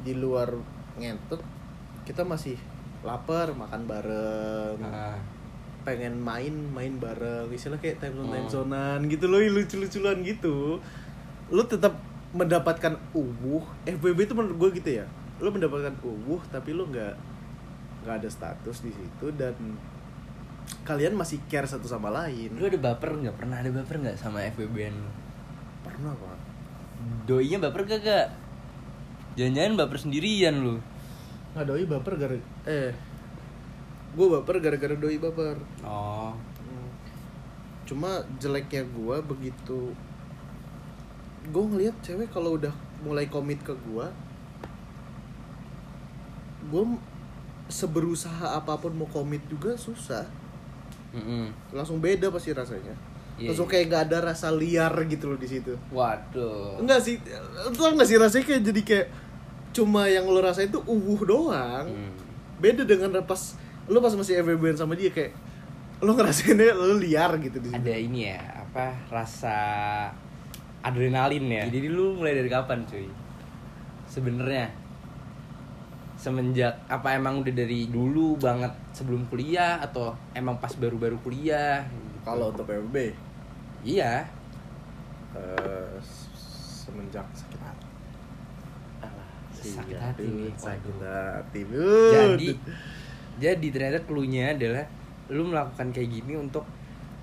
di 0.00 0.14
luar 0.14 0.48
ngentot 0.96 1.42
kita 2.02 2.22
masih 2.22 2.56
lapar 3.02 3.52
makan 3.52 3.84
bareng 3.84 4.78
Ah, 4.80 5.18
pengen 5.84 6.16
main 6.16 6.50
main 6.68 6.96
bareng 6.96 7.46
istilah 7.48 7.76
kayak 7.76 7.98
time 7.98 8.16
zone 8.16 8.32
time 8.32 8.46
Oh. 8.46 8.52
zonean 8.64 9.00
gitu 9.06 9.26
loh 9.26 9.38
lucu 9.38 9.76
lucuan 9.76 10.22
gitu 10.22 10.80
lu 11.48 11.62
tetap 11.64 11.94
mendapatkan 12.32 12.96
uwuh 13.12 13.62
FBB 13.84 14.18
itu 14.22 14.34
menurut 14.34 14.56
gue 14.58 14.70
gitu 14.80 14.90
ya 14.94 15.06
lu 15.36 15.48
mendapatkan 15.52 15.94
uwuh 16.00 16.40
tapi 16.48 16.72
lu 16.72 16.88
nggak 16.88 17.14
nggak 18.04 18.14
ada 18.22 18.28
status 18.30 18.80
di 18.80 18.92
situ 18.94 19.26
dan 19.36 19.54
kalian 20.82 21.14
masih 21.14 21.38
care 21.46 21.66
satu 21.66 21.86
sama 21.86 22.10
lain. 22.10 22.50
Lu 22.58 22.66
ada 22.66 22.78
baper 22.78 23.14
nggak? 23.14 23.36
Pernah 23.38 23.62
ada 23.62 23.70
baper 23.70 23.96
nggak 24.02 24.16
sama 24.18 24.42
FBB 24.50 24.90
lu 24.90 25.26
pernah 25.86 26.12
pak. 26.12 26.38
Doinya 27.30 27.62
baper 27.62 27.86
gak 27.86 28.00
gak 28.02 28.26
jangan-jangan 29.38 29.74
baper 29.78 29.98
sendirian 30.02 30.54
lu. 30.60 30.76
Nggak 31.54 31.66
doi 31.70 31.84
baper 31.86 32.12
gara 32.18 32.36
eh 32.66 32.92
gue 34.16 34.26
baper 34.32 34.56
gara-gara 34.58 34.96
doi 34.96 35.16
baper. 35.20 35.56
Oh. 35.86 36.34
Hmm. 36.34 36.88
cuma 37.86 38.24
jeleknya 38.42 38.82
gue 38.82 39.16
begitu 39.22 39.94
gue 41.46 41.64
ngeliat 41.70 41.94
cewek 42.02 42.34
kalau 42.34 42.58
udah 42.58 42.74
mulai 43.06 43.30
komit 43.30 43.62
ke 43.62 43.70
gue 43.70 44.06
gue 46.70 46.84
seberusaha 47.66 48.54
apa 48.54 48.78
pun 48.78 48.94
mau 48.94 49.08
komit 49.10 49.42
juga 49.50 49.74
susah. 49.74 50.26
Mm-mm. 51.16 51.48
langsung 51.72 51.96
beda 52.02 52.28
pasti 52.28 52.52
rasanya. 52.52 52.92
Iya, 53.36 53.52
langsung 53.52 53.68
iya. 53.68 53.72
kayak 53.72 53.84
nggak 53.88 54.02
ada 54.08 54.18
rasa 54.32 54.48
liar 54.52 54.92
gitu 55.08 55.32
loh 55.32 55.38
di 55.40 55.48
situ. 55.48 55.72
Waduh. 55.92 56.80
Enggak 56.80 57.00
sih 57.04 57.20
tau 57.76 57.92
nggak 57.92 58.08
sih 58.08 58.16
rasanya 58.20 58.44
kayak 58.44 58.62
jadi 58.64 58.82
kayak 58.84 59.06
cuma 59.76 60.08
yang 60.08 60.24
lo 60.24 60.40
rasain 60.40 60.68
tuh 60.68 60.84
uwuh 60.84 61.20
doang. 61.24 61.86
Hmm. 61.88 62.14
beda 62.56 62.88
dengan 62.88 63.12
pas 63.28 63.52
lo 63.84 64.00
pas 64.00 64.16
masih 64.16 64.40
FWB 64.40 64.80
sama 64.80 64.96
dia 64.96 65.12
kayak 65.12 65.36
lo 66.00 66.16
ngerasainnya 66.16 66.72
lo 66.72 66.96
liar 66.96 67.36
gitu 67.40 67.60
di 67.60 67.68
situ. 67.72 67.76
Ada 67.76 67.94
ini 67.96 68.20
ya 68.28 68.40
apa 68.64 68.96
rasa 69.12 69.56
adrenalin 70.80 71.44
ya. 71.48 71.64
Jadi 71.68 71.88
lu 71.88 72.16
mulai 72.16 72.36
dari 72.36 72.48
kapan 72.48 72.84
cuy? 72.88 73.08
Sebenarnya 74.08 74.85
semenjak 76.26 76.74
apa 76.90 77.14
emang 77.14 77.38
udah 77.46 77.54
dari 77.54 77.86
dulu 77.86 78.34
banget 78.34 78.74
sebelum 78.90 79.30
kuliah 79.30 79.78
atau 79.78 80.10
emang 80.34 80.58
pas 80.58 80.74
baru-baru 80.74 81.22
kuliah? 81.22 81.86
Gitu. 81.86 82.18
kalau 82.26 82.50
untuk 82.50 82.66
FWB 82.66 83.14
iya. 83.86 84.26
Eh, 85.38 85.94
semenjak 86.82 87.22
sakit 87.30 87.60
hati. 87.62 87.86
Alah, 89.06 89.30
Sakit 89.54 89.98
hati 90.02 90.24
nih, 90.26 90.50
sakit 90.58 90.96
hati. 90.98 91.60
Jadi 92.10 92.50
jadi 93.38 93.66
ternyata 93.70 94.02
cluenya 94.02 94.58
adalah 94.58 94.84
lu 95.30 95.46
melakukan 95.46 95.94
kayak 95.94 96.10
gini 96.10 96.34
untuk 96.34 96.66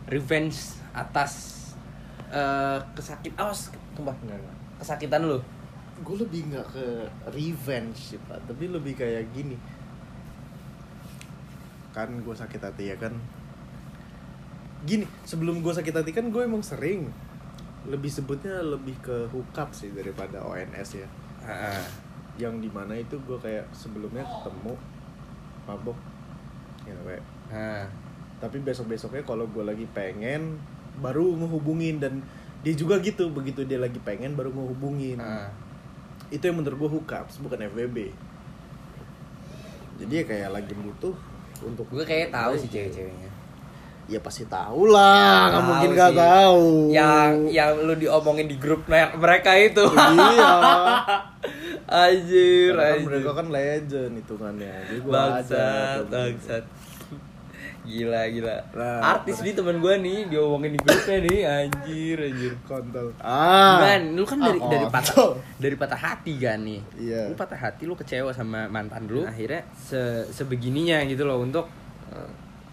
revenge 0.07 0.79
atas 0.95 1.59
eh, 2.31 2.79
kesakit 2.95 3.35
awas 3.35 3.75
enggak. 3.99 4.39
kesakitan 4.79 5.27
lu 5.27 5.43
gue 6.03 6.15
lebih 6.27 6.51
nggak 6.51 6.67
ke 6.75 6.85
revenge 7.31 8.13
sih 8.13 8.19
pak. 8.27 8.43
Tapi 8.45 8.67
lebih 8.67 8.93
kayak 8.99 9.31
gini. 9.31 9.55
Kan 11.95 12.19
gue 12.21 12.35
sakit 12.35 12.61
hati 12.61 12.91
ya 12.91 12.95
kan? 12.99 13.15
Gini 14.83 15.07
sebelum 15.23 15.63
gue 15.63 15.71
sakit 15.71 15.95
hati 15.95 16.11
kan 16.11 16.27
gue 16.27 16.43
emang 16.43 16.61
sering 16.61 17.07
lebih 17.87 18.11
sebutnya 18.11 18.63
lebih 18.63 18.95
ke 19.03 19.27
hookup 19.31 19.71
sih 19.71 19.91
daripada 19.95 20.43
ONS 20.43 20.89
ya. 20.99 21.07
Yang 22.35 22.67
di 22.67 22.69
mana 22.71 22.99
itu 22.99 23.15
gue 23.23 23.39
kayak 23.39 23.71
sebelumnya 23.71 24.27
ketemu 24.27 24.75
mabok 25.63 25.95
ngewe 26.83 27.19
Nah, 27.53 27.85
tapi 28.41 28.59
besok 28.59 28.91
besoknya 28.91 29.23
kalau 29.23 29.47
gue 29.47 29.63
lagi 29.63 29.85
pengen 29.93 30.57
baru 30.99 31.37
ngehubungin. 31.37 32.01
Dan 32.01 32.25
dia 32.65 32.73
juga 32.73 32.97
gitu 33.03 33.29
begitu 33.29 33.61
dia 33.67 33.77
lagi 33.77 34.01
pengen 34.01 34.33
baru 34.33 34.49
ngehubungin. 34.51 35.21
Itu 36.33 36.43
yang 36.43 36.57
menurut 36.57 36.77
gue 36.79 36.89
hookups 36.91 37.37
bukan 37.39 37.61
FWB 37.63 37.97
jadi 39.95 40.13
ya 40.13 40.23
kayak 40.25 40.49
lagi 40.51 40.73
butuh 40.73 41.13
untuk 41.61 41.85
gue 41.87 42.01
kayak 42.01 42.27
tahu 42.27 42.57
sih 42.57 42.67
cewek-ceweknya 42.67 43.29
ya 44.03 44.19
pasti 44.19 44.43
tahu 44.43 44.91
lah 44.91 45.47
nggak 45.47 45.63
mungkin 45.63 45.89
nggak 45.93 46.11
sih. 46.11 46.19
tahu 46.19 46.63
yang 46.91 47.31
yang 47.47 47.71
lu 47.79 47.95
diomongin 47.95 48.51
di 48.51 48.57
grup 48.57 48.83
mer- 48.83 49.15
mereka 49.15 49.55
itu 49.55 49.85
iya 49.87 50.53
Anjir, 51.83 52.73
kan 52.73 52.95
anjir. 52.95 53.05
mereka 53.05 53.29
kan 53.35 53.47
legend 53.51 54.13
hitungannya. 54.15 54.75
Jadi 54.87 54.99
gua 55.03 55.13
bangsat, 55.13 55.99
aja. 55.99 56.09
bangsat. 56.09 56.63
Gila, 57.83 58.21
gila. 58.29 58.55
Nah, 58.71 58.99
Artis 59.13 59.39
nih 59.39 59.51
teman 59.51 59.77
gua 59.77 59.95
nih, 59.95 60.25
diomongin 60.25 60.71
di 60.71 60.79
grupnya 60.79 61.17
nih, 61.19 61.39
anjir, 61.43 62.17
anjir. 62.17 62.53
kontol. 62.63 63.11
Ah. 63.19 63.79
Kan, 63.81 64.15
lu 64.15 64.23
kan 64.23 64.39
dari 64.39 64.55
Ah, 64.57 64.69
dari 64.69 64.85
patah 64.87 65.35
dari 65.57 65.75
patah 65.75 65.99
hati 66.01 66.33
kan 66.37 66.59
nih. 66.59 66.79
Iya. 66.95 67.27
Lu 67.27 67.35
patah 67.35 67.55
hati, 67.57 67.83
lu 67.83 67.93
kecewa 67.93 68.31
sama 68.31 68.67
mantan 68.67 69.03
lu. 69.05 69.23
Akhirnya 69.23 69.67
se 69.73 69.99
sebegininya 70.29 71.03
gitu 71.03 71.23
loh 71.23 71.39
untuk 71.39 71.67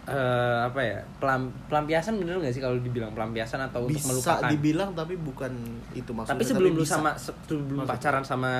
eh, 0.02 0.58
apa 0.64 0.80
ya? 0.80 0.98
Pelam 1.16 1.50
pelampiasan 1.66 2.16
bener 2.16 2.38
gak 2.38 2.50
sih 2.50 2.58
kalau 2.58 2.74
dibilang 2.76 3.10
pelampiasan 3.10 3.60
atau 3.62 3.84
untuk 3.84 3.94
bisa 3.96 4.10
melupakan? 4.10 4.48
dibilang 4.48 4.90
tapi 4.92 5.14
bukan 5.14 5.52
itu 5.92 6.10
maksudnya. 6.10 6.34
tapi 6.34 6.44
sebelum 6.44 6.72
lu 6.72 6.82
bisa. 6.82 6.96
sama 6.96 7.10
sebelum 7.14 7.82
Maksudnya? 7.82 7.90
pacaran 7.90 8.24
sama 8.24 8.52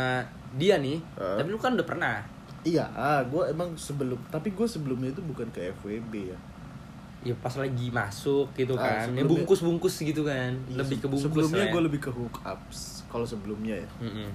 dia 0.52 0.76
nih, 0.76 0.98
Eh. 0.98 1.36
tapi 1.38 1.48
lu 1.48 1.58
kan 1.58 1.74
udah 1.74 1.86
pernah. 1.86 2.14
Iya, 2.60 2.92
ah, 2.92 3.20
gue 3.22 3.42
emang 3.46 3.72
sebelum, 3.74 4.20
tapi 4.28 4.50
gue 4.50 4.66
sebelumnya 4.66 5.08
itu 5.08 5.20
bukan 5.20 5.48
ke 5.48 5.72
FWB 5.72 6.12
ya. 6.28 6.38
Ya 7.22 7.34
pas 7.34 7.52
lagi 7.52 7.88
masuk 7.88 8.52
gitu 8.54 8.74
Ah, 8.74 8.82
kan. 8.82 8.92
Ya 8.92 9.00
sebelumnya- 9.06 9.28
bungkus-bungkus 9.44 9.94
gitu 9.98 10.22
kan. 10.22 10.52
Iya, 10.66 10.76
lebih 10.78 10.96
ke 10.98 11.06
bungkus 11.06 11.24
Sebelumnya 11.26 11.56
lah 11.58 11.66
ya. 11.66 11.72
gue 11.72 11.82
lebih 11.84 12.00
ke 12.00 12.10
hookups. 12.10 12.78
Kalau 13.06 13.24
sebelumnya 13.24 13.76
ya. 13.76 13.88
Mm-mm. 13.98 14.28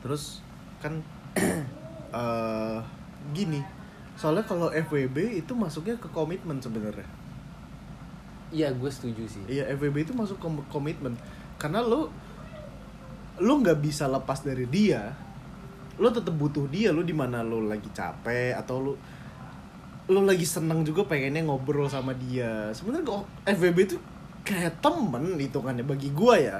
Terus 0.00 0.44
kan 0.78 1.00
eh 2.14 2.78
gini, 3.32 3.60
soalnya 4.14 4.44
kalau 4.44 4.68
FWB 4.68 5.16
itu 5.38 5.52
masuknya 5.52 5.96
ke 5.96 6.08
komitmen 6.08 6.60
sebenarnya. 6.60 7.08
Iya, 8.50 8.70
gue 8.70 8.88
setuju 8.88 9.24
sih. 9.24 9.44
Iya 9.50 9.72
FWB 9.72 10.04
itu 10.04 10.12
masuk 10.12 10.36
ke 10.36 10.46
komitmen 10.68 11.16
karena 11.56 11.80
lo 11.80 12.12
lo 13.36 13.52
nggak 13.58 13.80
bisa 13.80 14.04
lepas 14.06 14.40
dari 14.40 14.64
dia. 14.64 15.16
Lo 15.96 16.08
tetap 16.10 16.34
butuh 16.34 16.66
dia. 16.66 16.90
Lo 16.90 17.02
di 17.02 17.12
mana 17.12 17.40
lo 17.40 17.62
lagi 17.62 17.88
capek 17.90 18.54
atau 18.54 18.80
lo 18.80 18.92
lo 20.04 20.20
lagi 20.20 20.44
seneng 20.44 20.84
juga 20.84 21.04
pengennya 21.04 21.42
ngobrol 21.42 21.88
sama 21.88 22.12
dia. 22.12 22.68
Sebenarnya 22.70 23.08
kok 23.08 23.24
FWB 23.46 23.78
itu 23.84 23.96
kayak 24.44 24.84
temen 24.84 25.40
hitungannya 25.40 25.82
bagi 25.82 26.12
gua 26.12 26.36
ya. 26.36 26.58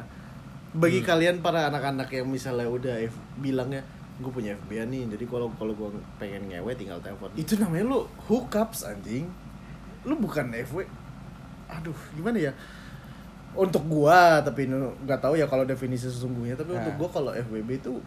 Bagi 0.73 1.05
Hmm. 1.05 1.07
kalian 1.07 1.37
para 1.39 1.69
anak-anak 1.69 2.09
yang 2.11 2.27
misalnya 2.27 2.67
udah 2.67 2.95
F, 2.99 3.15
bilangnya 3.39 3.85
gue 4.15 4.31
punya 4.31 4.55
FB 4.55 4.71
nih 4.87 5.11
jadi 5.11 5.27
kalau 5.27 5.51
kalau 5.59 5.75
gue 5.75 5.91
pengen 6.23 6.47
ngewe 6.47 6.71
tinggal 6.79 7.03
telepon 7.03 7.27
itu 7.35 7.59
namanya 7.59 7.83
lo 7.83 8.07
hookups 8.31 8.87
anjing 8.87 9.27
lu 10.07 10.15
bukan 10.15 10.55
FW 10.55 10.87
aduh 11.67 11.99
gimana 12.15 12.39
ya 12.39 12.55
untuk 13.59 13.83
gua 13.91 14.39
tapi 14.39 14.71
nggak 14.71 15.19
tahu 15.19 15.35
ya 15.35 15.51
kalau 15.51 15.67
definisi 15.67 16.07
sesungguhnya 16.07 16.55
tapi 16.55 16.75
untuk 16.75 16.95
Nah. 16.95 16.99
gua 17.03 17.09
kalau 17.11 17.31
FWB 17.35 17.71
itu 17.75 17.99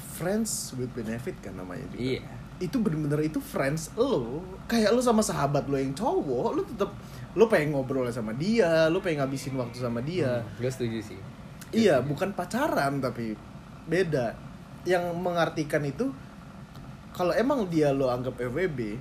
friends 0.00 0.50
with 0.74 0.90
benefit 0.90 1.34
kan 1.38 1.52
namanya 1.52 1.82
juga 1.88 2.00
Iya. 2.16 2.22
itu 2.58 2.76
bener-bener 2.76 3.20
itu 3.24 3.38
friends 3.38 3.90
lo 3.92 4.42
kayak 4.64 4.90
lo 4.90 4.98
sama 4.98 5.20
sahabat 5.20 5.64
lo 5.64 5.74
yang 5.74 5.92
cowok 5.92 6.50
lo 6.52 6.62
tetap 6.64 6.90
lo 7.32 7.46
pengen 7.46 7.70
ngobrol 7.72 8.06
sama 8.08 8.32
dia 8.32 8.86
lo 8.86 8.98
pengen 8.98 9.22
ngabisin 9.22 9.54
waktu 9.54 9.76
sama 9.76 10.00
dia 10.00 10.42
gue 10.54 10.66
setuju 10.66 10.98
sih. 11.04 11.20
iya 11.70 11.98
bukan 12.00 12.32
pacaran 12.32 12.98
tapi 12.98 13.34
beda 13.84 14.34
yang 14.82 15.12
mengartikan 15.14 15.82
itu 15.82 16.10
kalau 17.10 17.30
emang 17.32 17.66
dia 17.66 17.90
lo 17.90 18.08
anggap 18.08 18.38
FWB 18.38 18.98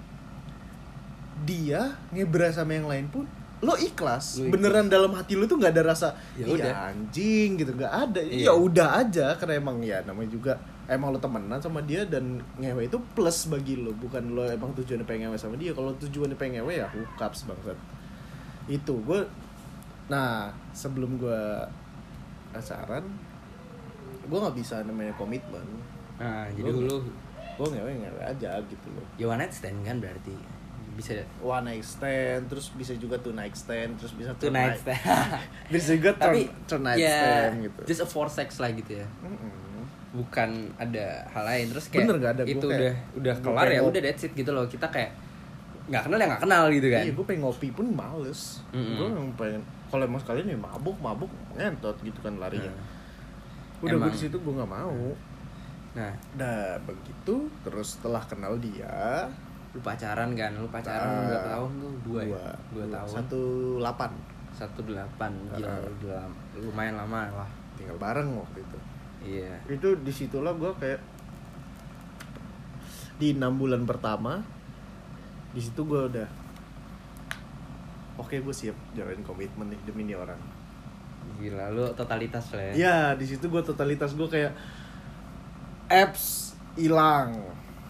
dia 1.40 1.82
ngebra 2.10 2.50
sama 2.50 2.74
yang 2.74 2.86
lain 2.86 3.08
pun 3.08 3.26
lo 3.60 3.74
ikhlas, 3.74 4.38
Lo 4.38 4.46
ikhlas. 4.46 4.54
beneran 4.54 4.86
dalam 4.86 5.10
hati 5.12 5.34
lo 5.34 5.46
tuh 5.46 5.58
nggak 5.58 5.72
ada 5.72 5.84
rasa 5.88 6.08
Ya 6.34 6.46
"Ih, 6.46 6.54
udah." 6.56 6.74
anjing 6.88 7.58
gitu 7.58 7.74
nggak 7.74 7.90
ada 7.90 8.20
Iya. 8.22 8.44
ya 8.44 8.54
udah 8.54 8.88
aja 9.00 9.28
karena 9.34 9.54
emang 9.56 9.82
ya 9.82 9.98
namanya 10.04 10.30
juga 10.30 10.54
emang 10.88 11.12
lo 11.12 11.20
temenan 11.20 11.60
sama 11.60 11.84
dia 11.84 12.04
dan 12.04 12.40
ngewe 12.56 12.88
itu 12.88 12.98
plus 13.12 13.48
bagi 13.48 13.76
lo. 13.76 13.92
Bukan 13.92 14.32
lo 14.32 14.44
emang 14.44 14.72
tujuannya 14.74 15.04
pengen 15.04 15.28
ngewe 15.28 15.38
sama 15.38 15.56
dia. 15.56 15.72
Kalau 15.72 15.92
tujuannya 15.96 16.36
pengen 16.36 16.64
ngewe 16.64 16.80
ya 16.80 16.88
hookups 16.88 17.46
bangsat 17.46 17.78
itu. 18.68 18.94
Gue 19.04 19.28
nah 20.08 20.48
sebelum 20.72 21.20
gue 21.20 21.42
pacaran 22.50 23.04
gue 24.28 24.38
nggak 24.38 24.56
bisa 24.56 24.84
namanya 24.84 25.12
komitmen. 25.14 25.64
Nah, 26.18 26.48
jadi 26.52 26.68
Gua- 26.68 26.84
lu 26.84 26.98
gue 27.58 27.68
ngewe 27.70 27.92
ngewe 27.98 28.22
aja 28.22 28.60
gitu 28.62 28.88
loh. 28.92 29.06
Ya 29.16 29.26
one 29.26 29.40
night 29.40 29.52
stand 29.52 29.84
kan 29.84 30.00
berarti. 30.00 30.36
Bisa 30.94 31.14
one 31.40 31.68
night 31.68 31.86
stand 31.86 32.48
terus 32.48 32.72
bisa 32.72 32.96
juga 32.96 33.16
two 33.18 33.32
night 33.32 33.54
stand 33.54 33.96
terus 33.96 34.12
bisa 34.14 34.32
two 34.36 34.50
night 34.50 34.76
stand. 34.78 35.04
bisa 35.74 35.94
juga 35.94 36.12
turn, 36.16 36.24
Tapi 36.28 36.42
turn 36.66 36.82
night 36.82 36.98
ya, 36.98 37.12
stand 37.14 37.56
gitu. 37.62 37.82
just 37.86 38.02
a 38.02 38.08
for 38.08 38.28
sex 38.28 38.58
lah 38.58 38.72
gitu 38.72 38.98
ya. 38.98 39.08
Mm-mm. 39.22 39.67
Bukan 40.10 40.50
ada 40.76 41.06
hal 41.28 41.44
lain 41.44 41.66
terus 41.70 41.88
kayak 41.88 42.06
Bener 42.06 42.16
nggak 42.18 42.34
ada, 42.34 42.44
itu 42.44 42.58
kayak- 42.62 42.80
udah 42.80 42.94
udah 43.18 43.34
kelar 43.42 43.68
ya 43.68 43.82
udah 43.82 44.02
that's 44.02 44.24
it 44.24 44.32
gitu 44.32 44.52
loh. 44.52 44.66
Kita 44.66 44.88
kayak 44.88 45.12
nggak 45.88 46.04
kenal 46.04 46.18
ya 46.18 46.26
nggak 46.28 46.44
kenal 46.44 46.64
gitu 46.68 46.88
kan. 46.88 47.02
Iya, 47.02 47.12
gue 47.12 47.26
pengen 47.26 47.42
ngopi 47.42 47.68
pun 47.72 47.86
males. 47.90 48.42
Mm-mm. 48.72 48.96
Gue 48.96 49.08
emang 49.08 49.30
pengen 49.34 49.62
kalau 49.88 50.04
emang 50.04 50.20
sekalian 50.20 50.48
ya 50.48 50.58
mabuk, 50.58 50.98
mabuk 50.98 51.32
ngentot 51.54 51.96
gitu 52.02 52.20
kan 52.20 52.36
larinya. 52.38 52.68
Nah, 52.68 53.84
Udah 53.84 53.98
gue 53.98 54.12
di 54.12 54.20
situ 54.20 54.36
gue 54.36 54.54
nggak 54.54 54.68
mau. 54.70 54.96
Nah, 55.94 56.12
Nah 56.36 56.76
begitu 56.84 57.36
terus 57.64 57.96
setelah 57.96 58.22
kenal 58.22 58.56
dia 58.58 59.26
lu 59.72 59.80
pacaran 59.80 60.34
kan? 60.34 60.52
Lu 60.54 60.68
pacaran 60.68 61.06
Ah, 61.06 61.24
berapa 61.24 61.50
tahun 61.52 61.72
tuh? 61.78 61.94
Dua, 62.02 62.22
ya? 62.26 62.50
Dua 62.74 62.86
tahun. 62.88 63.10
Satu 63.14 63.42
delapan 63.78 64.12
Satu 64.50 64.82
delapan. 64.82 65.30
Gila, 65.54 65.70
udah 66.02 66.22
lumayan 66.58 66.98
lama 66.98 67.30
lah. 67.32 67.50
tinggal 67.78 67.94
bareng 67.96 68.34
waktu 68.34 68.58
itu. 68.60 68.78
Iya. 69.28 69.54
Itu 69.68 70.00
di 70.00 70.12
situlah 70.16 70.56
gue 70.56 70.72
kayak 70.80 71.02
di 73.18 73.34
enam 73.34 73.58
bulan 73.58 73.82
pertama 73.84 74.46
di 75.50 75.58
situ 75.58 75.82
gue 75.90 76.06
udah 76.06 76.30
oke 78.22 78.38
gue 78.38 78.54
siap 78.54 78.78
jalanin 78.94 79.26
komitmen 79.26 79.74
nih 79.74 79.80
demi 79.84 80.08
nih 80.08 80.16
orang. 80.16 80.40
Gila, 81.38 81.70
lu 81.76 81.86
totalitas 81.94 82.50
lah 82.56 82.72
ya. 82.72 82.74
Iya, 82.74 82.98
di 83.20 83.26
situ 83.28 83.52
gue 83.52 83.62
totalitas 83.62 84.16
gue 84.16 84.26
kayak 84.32 84.56
apps 85.92 86.56
hilang, 86.80 87.36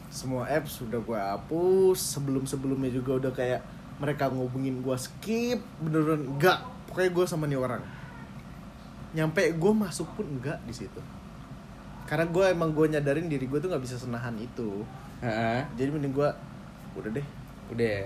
semua 0.10 0.50
apps 0.50 0.82
sudah 0.82 1.00
gue 1.00 1.16
hapus. 1.16 2.00
Sebelum 2.18 2.44
sebelumnya 2.50 2.92
juga 2.92 3.20
udah 3.24 3.32
kayak 3.32 3.62
mereka 4.02 4.28
ngubungin 4.34 4.82
gue 4.82 4.98
skip, 5.00 5.62
beneran 5.80 6.28
enggak. 6.28 6.66
Pokoknya 6.90 7.12
gue 7.14 7.26
sama 7.30 7.46
nih 7.48 7.60
orang. 7.60 7.84
Nyampe 9.16 9.56
gue 9.56 9.74
masuk 9.76 10.08
pun 10.18 10.28
enggak 10.28 10.60
di 10.68 10.74
situ. 10.76 11.02
Karena 12.08 12.26
gue 12.32 12.46
emang 12.48 12.72
gue 12.72 12.88
nyadarin 12.88 13.28
diri 13.28 13.46
gue 13.46 13.60
tuh 13.60 13.68
nggak 13.68 13.84
bisa 13.84 14.00
senahan 14.00 14.32
itu. 14.40 14.82
Heeh. 15.20 15.60
Jadi 15.76 15.90
mending 15.92 16.16
gue 16.16 16.30
udah 16.96 17.12
deh. 17.12 17.28
Udah. 17.76 18.00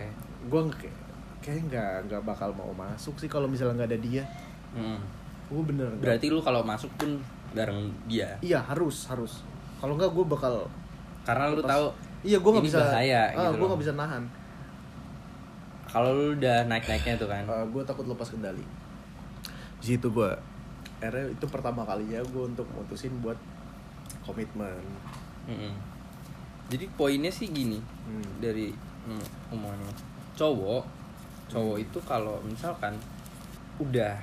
Gue 0.49 0.61
kayak 0.73 0.97
kayak 1.41 1.61
nggak 1.69 1.93
nggak 2.09 2.21
bakal 2.25 2.49
mau 2.57 2.73
masuk 2.73 3.13
sih 3.21 3.29
kalau 3.29 3.45
misalnya 3.45 3.85
nggak 3.85 3.89
ada 3.93 3.99
dia. 4.01 4.23
Mm. 4.73 4.99
Gue 5.51 5.63
bener 5.67 5.89
Berarti 6.01 6.33
lu 6.33 6.41
kalau 6.41 6.65
masuk 6.65 6.89
pun 6.97 7.21
bareng 7.53 7.93
dia. 8.09 8.33
Iya 8.41 8.57
harus 8.65 9.05
harus. 9.05 9.45
Kalau 9.77 9.93
nggak 9.93 10.09
gue 10.09 10.25
bakal 10.25 10.65
Karena 11.21 11.53
lu 11.53 11.61
tahu 11.61 11.93
Iya, 12.21 12.37
gue 12.37 12.51
nggak 12.53 12.65
bisa. 12.69 12.77
bahaya 12.85 13.33
ah, 13.33 13.49
gitu 13.49 13.57
gue 13.57 13.67
nggak 13.73 13.81
bisa 13.81 13.93
nahan. 13.97 14.23
kalau 15.91 16.15
lu 16.15 16.39
udah 16.39 16.63
naik-naiknya 16.71 17.19
tuh 17.19 17.27
kan. 17.27 17.43
gue 17.45 17.83
takut 17.83 18.05
lepas 18.07 18.29
kendali. 18.29 18.63
Di 19.81 19.97
situ 19.97 20.07
gue, 20.07 20.29
akhirnya 21.03 21.33
itu 21.33 21.45
pertama 21.51 21.83
kalinya 21.83 22.21
gue 22.23 22.43
untuk 22.47 22.63
mutusin 22.71 23.11
buat 23.19 23.35
komitmen. 24.31 24.81
Mm-mm. 25.45 25.73
Jadi 26.71 26.85
poinnya 26.95 27.29
sih 27.29 27.51
gini 27.51 27.77
Hmm. 28.01 28.23
dari 28.39 28.71
mm, 29.07 29.53
omongannya 29.53 29.93
cowok 30.33 30.83
cowok 31.47 31.77
itu 31.79 31.99
kalau 32.01 32.39
misalkan 32.41 32.95
udah 33.77 34.15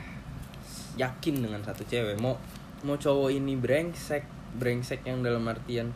yakin 0.97 1.45
dengan 1.45 1.61
satu 1.63 1.85
cewek 1.85 2.17
mau 2.19 2.35
mau 2.83 2.97
cowok 2.97 3.31
ini 3.31 3.55
brengsek 3.55 4.25
brengsek 4.57 5.05
yang 5.05 5.21
dalam 5.21 5.45
artian 5.47 5.93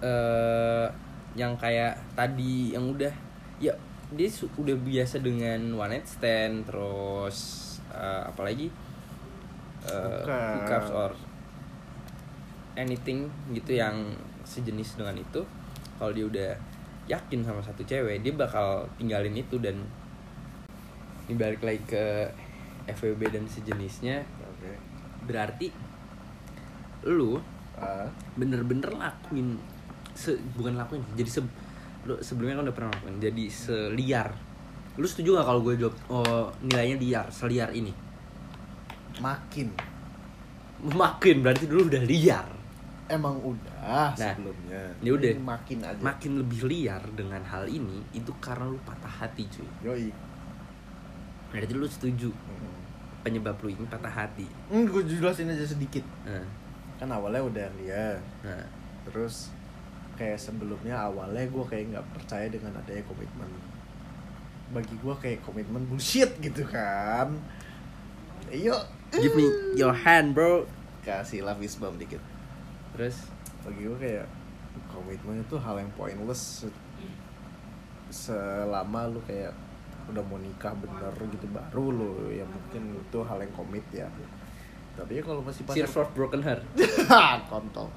eh 0.00 0.86
yang 1.34 1.58
kayak 1.58 1.98
tadi 2.14 2.76
yang 2.76 2.94
udah 2.94 3.10
ya 3.58 3.74
dia 4.14 4.28
udah 4.54 4.76
biasa 4.78 5.18
dengan 5.18 5.58
one 5.74 5.98
night 5.98 6.06
stand 6.06 6.68
terus 6.68 7.36
eh, 7.90 8.22
apalagi 8.22 8.70
eh, 9.88 10.22
Hookup. 10.22 10.54
hookups 10.62 10.90
or 10.94 11.12
anything 12.74 13.30
gitu 13.54 13.78
yang 13.78 14.14
sejenis 14.44 15.00
dengan 15.00 15.16
itu 15.18 15.40
kalau 15.96 16.12
dia 16.12 16.26
udah 16.26 16.50
yakin 17.06 17.44
sama 17.44 17.60
satu 17.60 17.86
cewek 17.86 18.20
dia 18.24 18.32
bakal 18.34 18.88
tinggalin 18.96 19.34
itu 19.36 19.56
dan 19.60 19.78
ini 21.24 21.34
balik 21.40 21.64
lagi 21.64 21.80
ke 21.88 22.04
FWB 22.84 23.32
dan 23.32 23.44
sejenisnya. 23.48 24.20
Oke. 24.44 24.76
berarti 25.24 25.72
lu 27.08 27.40
Ah, 27.74 28.06
bener-bener 28.38 28.86
lakuin 28.94 29.58
se 30.14 30.38
bukan 30.54 30.78
lakuin 30.78 31.02
jadi 31.18 31.26
se 31.26 31.42
lu 32.06 32.14
sebelumnya 32.22 32.62
kan 32.62 32.70
udah 32.70 32.76
pernah 32.76 32.90
lakuin 32.94 33.16
jadi 33.18 33.44
seliar. 33.50 34.30
Lu 34.94 35.02
setuju 35.02 35.42
gak 35.42 35.46
kalau 35.50 35.60
gue 35.66 35.74
jawab 35.74 35.96
oh 36.06 36.46
nilainya 36.62 36.96
liar 37.02 37.26
seliar 37.34 37.74
ini? 37.74 37.90
Makin. 39.18 39.94
makin 40.84 41.40
berarti 41.40 41.64
dulu 41.64 41.88
udah 41.88 42.04
liar 42.04 42.44
emang 43.04 43.36
udah 43.36 44.12
Nah, 44.16 44.32
sebelumnya. 44.34 44.80
ya 44.98 45.10
udah. 45.12 45.30
Ini 45.36 45.44
makin 45.44 45.78
aja. 45.84 46.00
Makin 46.00 46.32
lebih 46.40 46.60
liar 46.64 47.02
dengan 47.12 47.42
hal 47.44 47.68
ini 47.68 48.00
itu 48.10 48.32
karena 48.40 48.64
lu 48.64 48.80
patah 48.82 49.10
hati 49.10 49.44
cuy. 49.46 49.68
Yoi. 49.84 50.08
Berarti 51.52 51.74
lu 51.76 51.86
setuju? 51.86 52.30
Penyebab 53.20 53.56
lu 53.60 53.72
ini 53.72 53.84
patah 53.86 54.10
hati? 54.10 54.48
Hmm, 54.68 54.84
gue 54.84 55.04
jelasin 55.04 55.48
aja 55.48 55.64
sedikit. 55.64 56.04
Nah, 56.24 56.44
kan 56.96 57.08
awalnya 57.08 57.44
udah 57.44 57.66
dia 57.76 58.16
nah. 58.40 58.64
Terus 59.04 59.52
kayak 60.16 60.38
sebelumnya 60.38 60.96
awalnya 60.96 61.44
gue 61.44 61.64
kayak 61.66 61.84
nggak 61.92 62.06
percaya 62.16 62.46
dengan 62.48 62.72
adanya 62.76 63.04
komitmen. 63.04 63.48
Bagi 64.72 64.96
gue 64.96 65.14
kayak 65.20 65.44
komitmen 65.44 65.84
bullshit 65.86 66.36
gitu 66.40 66.64
kan. 66.64 67.32
Yuk. 68.48 68.80
Give 69.12 69.36
me 69.36 69.46
your 69.76 69.92
hand 69.94 70.32
bro. 70.32 70.64
Kasih 71.04 71.44
lah 71.44 71.52
fist 71.54 71.78
bump 71.78 72.00
dikit 72.00 72.18
terus? 72.94 73.28
Bagi 73.66 73.84
gue 73.84 73.98
kayak 73.98 74.26
komitmen 74.88 75.42
itu 75.42 75.56
hal 75.58 75.76
yang 75.78 75.90
pointless. 75.98 76.64
Se- 76.64 76.82
selama 78.14 79.10
lu 79.10 79.18
kayak 79.26 79.50
udah 80.04 80.22
mau 80.28 80.36
nikah 80.36 80.76
bener 80.76 81.10
gitu 81.32 81.48
baru 81.48 81.84
lu 81.88 82.10
ya 82.28 82.44
mungkin 82.44 82.94
itu 82.94 83.18
hal 83.24 83.38
yang 83.40 83.52
komit 83.56 83.84
ya. 83.90 84.06
Tapi 84.94 85.18
ya 85.18 85.22
kalau 85.26 85.42
masih 85.42 85.66
pacaran 85.66 85.90
for 85.90 86.06
broken 86.14 86.42
heart. 86.44 86.62
Kontol. 87.50 87.90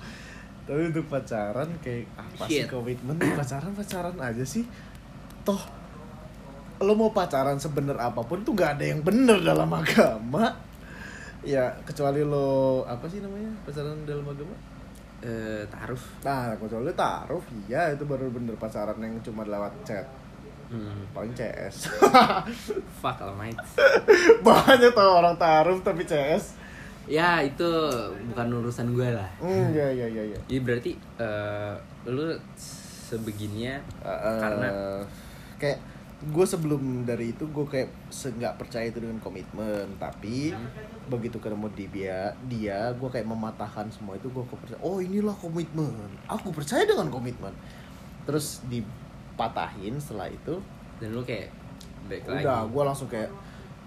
Tapi 0.66 0.82
untuk 0.92 1.06
pacaran 1.08 1.70
kayak 1.80 2.10
apa 2.18 2.44
sih 2.50 2.66
Shit. 2.66 2.72
komitmen? 2.72 3.16
Pacaran 3.22 3.72
pacaran 3.78 4.16
aja 4.18 4.44
sih. 4.44 4.66
Toh 5.46 5.62
lo 6.78 6.94
mau 6.94 7.10
pacaran 7.10 7.58
sebener 7.58 7.98
apa 7.98 8.22
pun 8.22 8.46
tuh 8.46 8.54
gak 8.54 8.78
ada 8.78 8.86
yang 8.86 9.02
bener 9.02 9.42
dalam 9.42 9.70
agama. 9.70 10.54
Ya 11.46 11.74
kecuali 11.86 12.26
lo 12.26 12.82
apa 12.90 13.06
sih 13.06 13.22
namanya 13.22 13.50
pacaran 13.66 14.02
dalam 14.06 14.26
agama 14.26 14.56
eh 15.20 15.66
taruh 15.68 15.98
Nah, 16.22 16.54
kecuali 16.54 16.94
taruh, 16.94 17.42
iya 17.66 17.90
itu 17.90 18.04
baru 18.04 18.30
bener 18.30 18.54
pacaran 18.56 18.98
yang 18.98 19.18
cuma 19.20 19.42
lewat 19.44 19.74
chat. 19.82 20.06
hmm. 20.68 21.10
Paling 21.10 21.32
CS. 21.32 21.90
fuck 23.02 23.18
almighty 23.20 23.58
Banyak 24.46 24.92
tau 24.92 25.18
orang 25.18 25.34
taruh 25.36 25.80
tapi 25.80 26.04
CS. 26.04 26.54
ya 27.08 27.40
itu 27.40 27.64
bukan 28.28 28.48
urusan 28.54 28.92
gue 28.92 29.10
lah 29.10 29.32
Hmm, 29.40 29.72
iya 29.72 29.88
iya 29.90 30.06
iya 30.06 30.24
iya. 30.28 30.40
Jadi 30.44 30.60
berarti 30.60 30.92
eh, 31.18 31.74
lu 32.06 32.36
sebegininya 32.54 33.80
Eh, 34.04 34.38
karena 34.38 34.68
kayak 35.56 35.80
gue 36.18 36.46
sebelum 36.50 37.06
dari 37.06 37.30
itu 37.30 37.46
gue 37.46 37.66
kayak 37.70 37.94
nggak 38.10 38.58
percaya 38.58 38.90
itu 38.90 38.98
dengan 38.98 39.22
komitmen 39.22 39.86
tapi 40.02 40.50
begitu 41.06 41.38
ketemu 41.38 41.70
di 41.78 41.86
dia 41.94 42.34
dia 42.50 42.90
gue 42.98 43.06
kayak 43.06 43.30
mematahkan 43.30 43.86
semua 43.94 44.18
itu 44.18 44.26
gue 44.34 44.42
percaya 44.42 44.82
oh 44.82 44.98
inilah 44.98 45.38
komitmen 45.38 45.94
aku 46.26 46.50
percaya 46.50 46.90
dengan 46.90 47.14
komitmen 47.14 47.54
terus 48.26 48.66
dipatahin 48.66 50.02
setelah 50.02 50.26
itu 50.34 50.58
dan 50.98 51.14
lu 51.14 51.22
kayak 51.22 51.54
back 52.10 52.26
lagi. 52.26 52.42
udah 52.42 52.60
gue 52.66 52.84
langsung 52.84 53.10
kayak 53.14 53.30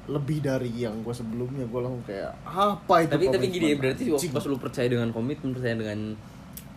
lebih 0.07 0.39
dari 0.39 0.71
yang 0.71 1.03
gue 1.03 1.15
sebelumnya 1.15 1.67
gue 1.67 1.81
langsung 1.83 2.05
kayak 2.07 2.31
apa 2.47 2.95
itu 3.05 3.11
tapi 3.11 3.25
tapi 3.27 3.47
komitmen? 3.51 3.55
gini 3.59 3.69
berarti 3.75 4.03
waktu 4.07 4.23
Anjing. 4.23 4.33
pas 4.39 4.45
lu 4.47 4.57
percaya 4.63 4.87
dengan 4.87 5.11
komitmen 5.11 5.51
percaya 5.51 5.75
dengan 5.75 6.15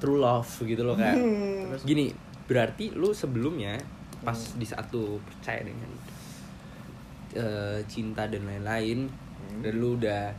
true 0.02 0.18
love 0.18 0.50
gitu 0.66 0.82
loh 0.82 0.98
kayak 0.98 1.13
Hmm. 1.13 1.78
gini 1.86 2.10
berarti 2.50 2.89
lu 2.98 3.13
sebelumnya 3.13 3.78
pas 4.23 4.39
di 4.55 4.65
saat 4.65 4.88
lu 4.89 5.19
percaya 5.19 5.62
dengan 5.62 5.91
eh, 7.36 7.79
cinta 7.88 8.25
dan 8.25 8.43
lain-lain 8.43 9.07
Hmm. 9.43 9.59
dan 9.59 9.73
lu 9.75 9.99
udah 9.99 10.31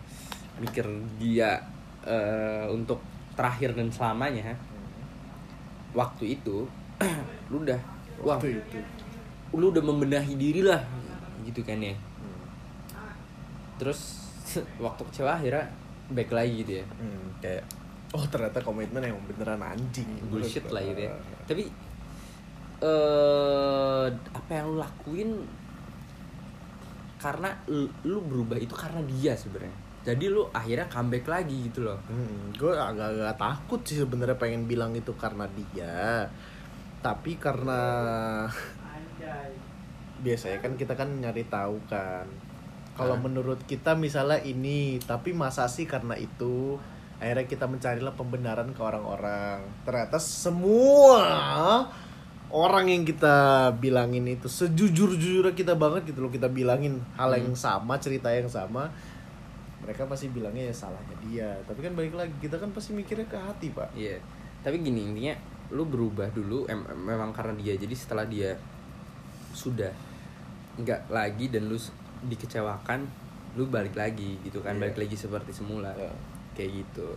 mikir 0.58 0.86
dia 1.20 1.60
eh, 2.02 2.64
untuk 2.72 3.04
terakhir 3.36 3.76
dan 3.76 3.92
selamanya 3.92 4.56
waktu 5.92 6.40
itu 6.40 6.64
lu 7.52 7.62
udah 7.62 7.78
wah 8.24 8.40
waktu 8.40 8.58
itu. 8.58 8.78
lu 9.54 9.70
udah 9.70 9.82
membenahi 9.84 10.34
diri 10.34 10.64
lah 10.64 10.82
gitu 11.44 11.60
kan 11.62 11.76
ya. 11.78 11.92
Hmm. 11.92 12.48
terus 13.76 14.24
waktu 14.84 15.02
kecewa 15.12 15.36
akhirnya 15.36 15.68
back 16.08 16.30
lagi 16.32 16.64
gitu 16.64 16.72
ya. 16.80 16.84
Hmm, 16.96 17.24
kayak 17.44 17.64
oh 18.16 18.24
ternyata 18.30 18.64
komitmen 18.64 19.04
yang 19.04 19.18
beneran 19.28 19.60
anjing. 19.60 20.08
Bullshit 20.32 20.64
lah 20.72 20.80
gitu 20.80 21.06
ya. 21.06 21.12
Tapi 21.48 21.68
eh 22.82 24.06
apa 24.10 24.50
yang 24.50 24.74
lu 24.74 24.76
lakuin 24.80 25.30
karena 27.20 27.48
lu, 27.70 27.88
lu 28.04 28.20
berubah 28.20 28.58
itu 28.60 28.74
karena 28.76 29.00
dia 29.06 29.32
sebenarnya. 29.32 29.72
Jadi 30.04 30.28
lu 30.28 30.44
akhirnya 30.52 30.84
comeback 30.92 31.24
lagi 31.24 31.72
gitu 31.72 31.88
loh. 31.88 31.96
Hmm, 32.04 32.52
gue 32.52 32.68
agak-agak 32.76 33.40
takut 33.40 33.80
sih 33.88 33.96
sebenarnya 34.04 34.36
pengen 34.36 34.68
bilang 34.68 34.92
itu 34.92 35.12
karena 35.16 35.48
dia 35.52 36.28
tapi 37.04 37.36
karena 37.36 37.80
biasanya 40.24 40.56
kan 40.64 40.72
kita 40.80 40.96
kan 40.96 41.08
nyari 41.20 41.44
tahu 41.52 41.76
kan. 41.84 42.24
Kalau 42.96 43.18
Ah. 43.18 43.20
menurut 43.20 43.60
kita 43.68 43.92
misalnya 43.92 44.40
ini 44.40 44.96
tapi 45.04 45.36
masa 45.36 45.68
sih 45.68 45.84
karena 45.84 46.16
itu? 46.16 46.80
Akhirnya 47.20 47.44
kita 47.44 47.68
mencarilah 47.68 48.14
pembenaran 48.16 48.72
ke 48.72 48.80
orang-orang. 48.80 49.60
Ternyata 49.84 50.16
semua 50.16 51.20
orang 52.54 52.86
yang 52.86 53.02
kita 53.02 53.68
bilangin 53.82 54.30
itu 54.30 54.46
sejujur-jujurnya 54.46 55.58
kita 55.58 55.74
banget 55.74 56.14
gitu 56.14 56.22
loh 56.22 56.30
kita 56.30 56.46
bilangin 56.46 57.02
hal 57.18 57.34
yang 57.34 57.58
sama 57.58 57.98
cerita 57.98 58.30
yang 58.30 58.46
sama 58.46 58.94
mereka 59.82 60.08
pasti 60.08 60.32
bilangnya 60.32 60.72
ya 60.72 60.74
salahnya 60.74 61.16
dia. 61.20 61.50
Tapi 61.68 61.84
kan 61.84 61.92
balik 61.92 62.16
lagi 62.16 62.32
kita 62.40 62.56
kan 62.56 62.72
pasti 62.72 62.96
mikirnya 62.96 63.28
ke 63.28 63.36
hati 63.36 63.68
pak. 63.68 63.92
Iya. 63.92 64.16
Tapi 64.64 64.80
gini 64.80 65.12
intinya 65.12 65.36
lu 65.76 65.84
berubah 65.84 66.32
dulu 66.32 66.64
em- 66.72 66.88
em- 66.88 67.04
memang 67.04 67.36
karena 67.36 67.52
dia 67.60 67.76
jadi 67.76 67.92
setelah 67.92 68.24
dia 68.24 68.56
sudah 69.52 69.92
nggak 70.80 71.12
lagi 71.12 71.52
dan 71.52 71.68
lu 71.68 71.76
dikecewakan 72.24 73.04
lu 73.60 73.68
balik 73.68 73.92
lagi 73.92 74.40
gitu 74.40 74.64
kan 74.64 74.80
Iya. 74.80 74.88
balik 74.88 74.96
lagi 75.04 75.16
seperti 75.20 75.52
semula. 75.52 75.92
Ya. 76.00 76.08
kayak 76.54 76.86
gitu 76.86 77.10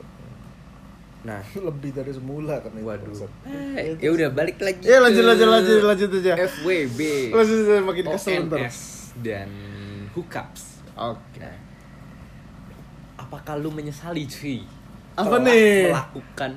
nah 1.27 1.43
lebih 1.67 1.91
dari 1.91 2.15
semula 2.15 2.55
kan 2.63 2.71
waduh. 2.71 3.27
Eh, 3.75 3.99
ya 3.99 4.09
udah 4.09 4.31
balik 4.31 4.63
lagi 4.63 4.79
ya 4.79 5.03
lanjut 5.03 5.19
ke 5.19 5.27
lanjut 5.27 5.47
lanjut 5.51 5.83
lanjut 5.83 6.09
aja 6.15 6.33
FWB 6.39 6.99
lanjut 7.35 7.57
aja 7.67 7.83
makin 7.83 8.05
kesel 8.07 8.47
ntar 8.47 8.63
dan 9.19 9.49
hookups 10.15 10.63
oke 10.95 11.19
Nah, 11.37 11.57
apakah 13.19 13.59
lu 13.59 13.67
menyesali 13.67 14.23
cuy? 14.23 14.63
Apa 15.13 15.35
Telah 15.35 15.45
nih? 15.45 15.91
Melakukan 15.91 16.51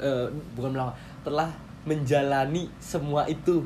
eh, 0.00 0.26
bukan 0.52 0.70
melakukan, 0.74 0.96
telah 1.22 1.50
menjalani 1.84 2.66
semua 2.76 3.28
itu. 3.28 3.62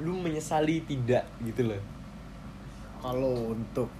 Lu 0.00 0.16
menyesali 0.16 0.82
tidak 0.82 1.28
gitu 1.44 1.68
loh. 1.68 1.82
kalau 2.96 3.50
untuk 3.50 3.90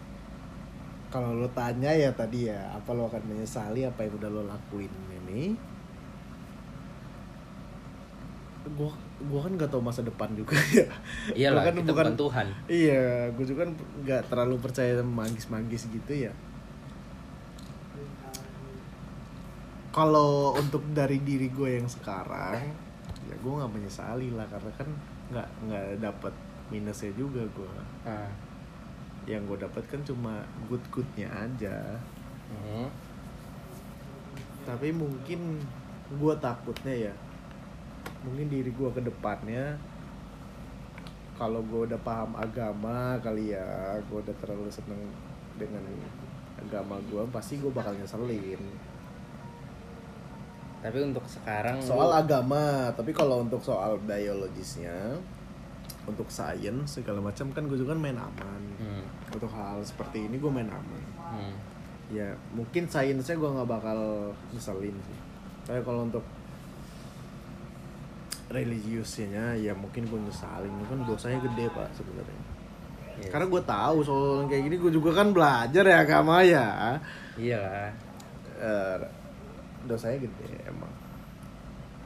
kalau 1.11 1.35
lo 1.35 1.51
tanya 1.51 1.91
ya 1.91 2.15
tadi 2.15 2.47
ya 2.49 2.71
apa 2.73 2.95
lo 2.95 3.11
akan 3.11 3.23
menyesali 3.29 3.83
apa 3.83 4.07
yang 4.07 4.15
udah 4.15 4.31
lo 4.31 4.43
lakuin 4.47 4.89
ini 5.11 5.59
gua 8.75 8.91
gua 9.27 9.41
kan 9.43 9.53
nggak 9.59 9.71
tahu 9.71 9.83
masa 9.83 10.03
depan 10.03 10.31
juga 10.33 10.55
ya. 10.79 10.87
Iyalah, 11.35 11.63
Gua 11.63 11.69
kan 11.69 11.75
kita 11.83 11.91
bukan 11.93 12.15
Tuhan. 12.15 12.47
iya 12.71 13.03
gue 13.31 13.45
juga 13.45 13.67
kan 13.67 13.71
nggak 14.03 14.23
terlalu 14.31 14.57
percaya 14.63 14.93
sama 14.97 15.27
magis-magis 15.27 15.91
gitu 15.91 16.13
ya. 16.15 16.33
Kalau 19.93 20.57
untuk 20.57 20.81
dari 20.97 21.21
diri 21.21 21.53
gue 21.53 21.77
yang 21.77 21.89
sekarang 21.89 22.73
ya 23.23 23.37
gue 23.39 23.53
nggak 23.55 23.71
menyesali 23.71 24.33
lah 24.35 24.49
karena 24.49 24.71
kan 24.75 24.89
nggak 25.31 25.49
nggak 25.69 25.87
dapat 26.01 26.35
minusnya 26.69 27.13
juga 27.15 27.45
gue 27.45 27.73
yang 29.25 29.47
gue 29.47 29.55
dapat 29.55 29.85
kan 29.87 30.01
cuma 30.03 30.43
good 30.67 30.83
goodnya 30.91 31.29
aja. 31.31 31.99
Hmm. 32.53 32.85
tapi 34.63 34.93
mungkin 34.93 35.57
gue 36.13 36.35
takutnya 36.37 37.09
ya 37.09 37.15
mungkin 38.23 38.47
diri 38.47 38.71
gue 38.71 38.91
ke 38.91 39.01
depannya 39.01 39.75
kalau 41.35 41.59
gue 41.61 41.87
udah 41.87 42.01
paham 42.01 42.35
agama 42.35 43.19
kali 43.19 43.51
ya 43.51 43.67
gue 44.01 44.19
udah 44.21 44.37
terlalu 44.39 44.69
seneng 44.69 45.01
dengan 45.55 45.83
agama 46.57 46.97
gue 47.05 47.23
pasti 47.29 47.57
gue 47.57 47.69
bakal 47.69 47.93
nyeselin 47.93 48.63
Tapi 50.83 50.99
untuk 51.01 51.23
sekarang 51.25 51.79
soal 51.79 52.11
lu- 52.11 52.19
agama 52.19 52.63
tapi 52.93 53.11
kalau 53.11 53.41
untuk 53.41 53.59
soal 53.61 53.99
biologisnya 54.01 55.15
untuk 56.03 56.27
sains 56.29 56.91
segala 56.93 57.23
macam 57.23 57.47
kan 57.49 57.63
gue 57.65 57.75
juga 57.77 57.95
kan 57.95 58.03
main 58.03 58.19
aman 58.19 58.63
Hmm. 58.77 59.07
untuk 59.31 59.47
hal 59.49 59.79
seperti 59.81 60.27
ini 60.27 60.37
gue 60.37 60.51
main 60.51 60.67
aman 60.67 61.03
Hmm. 61.25 61.55
ya 62.11 62.35
mungkin 62.51 62.85
sainsnya 62.85 63.35
gue 63.35 63.47
nggak 63.49 63.69
bakal 63.69 63.99
nyeselin 64.51 64.95
sih 65.01 65.19
tapi 65.63 65.79
kalau 65.81 66.03
untuk 66.05 66.27
religiusnya 68.53 69.57
ya 69.57 69.73
mungkin 69.73 70.05
gue 70.05 70.21
nyesalin. 70.21 70.71
Kan 70.87 71.03
dosanya 71.03 71.41
gede 71.41 71.67
pak 71.73 71.89
sebenarnya. 71.97 72.41
Yes. 73.13 73.29
karena 73.29 73.45
gue 73.45 73.63
tahu 73.63 73.97
soal 74.01 74.49
kayak 74.49 74.73
gini 74.73 74.77
gue 74.81 74.89
juga 74.89 75.13
kan 75.13 75.37
belajar 75.37 75.85
ya 75.85 76.01
agama 76.01 76.41
ya. 76.41 76.97
Iya. 77.37 77.93
Eh, 78.57 78.97
dosanya 79.85 80.25
gede 80.25 80.49
emang. 80.65 80.89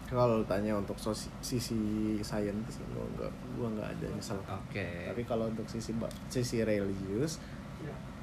Kalau 0.06 0.38
tanya 0.46 0.74
untuk 0.74 0.94
sosi- 0.96 1.30
sisi 1.42 1.78
saintis 2.22 2.78
gua 2.94 3.02
enggak 3.10 3.32
gua 3.58 3.66
enggak 3.74 3.88
ada 3.90 4.06
nyesel. 4.14 4.38
Oke. 4.46 4.86
Tapi 5.10 5.22
kalau 5.22 5.50
untuk 5.50 5.66
sisi 5.66 5.90
sisi 6.26 6.62
religius 6.62 7.38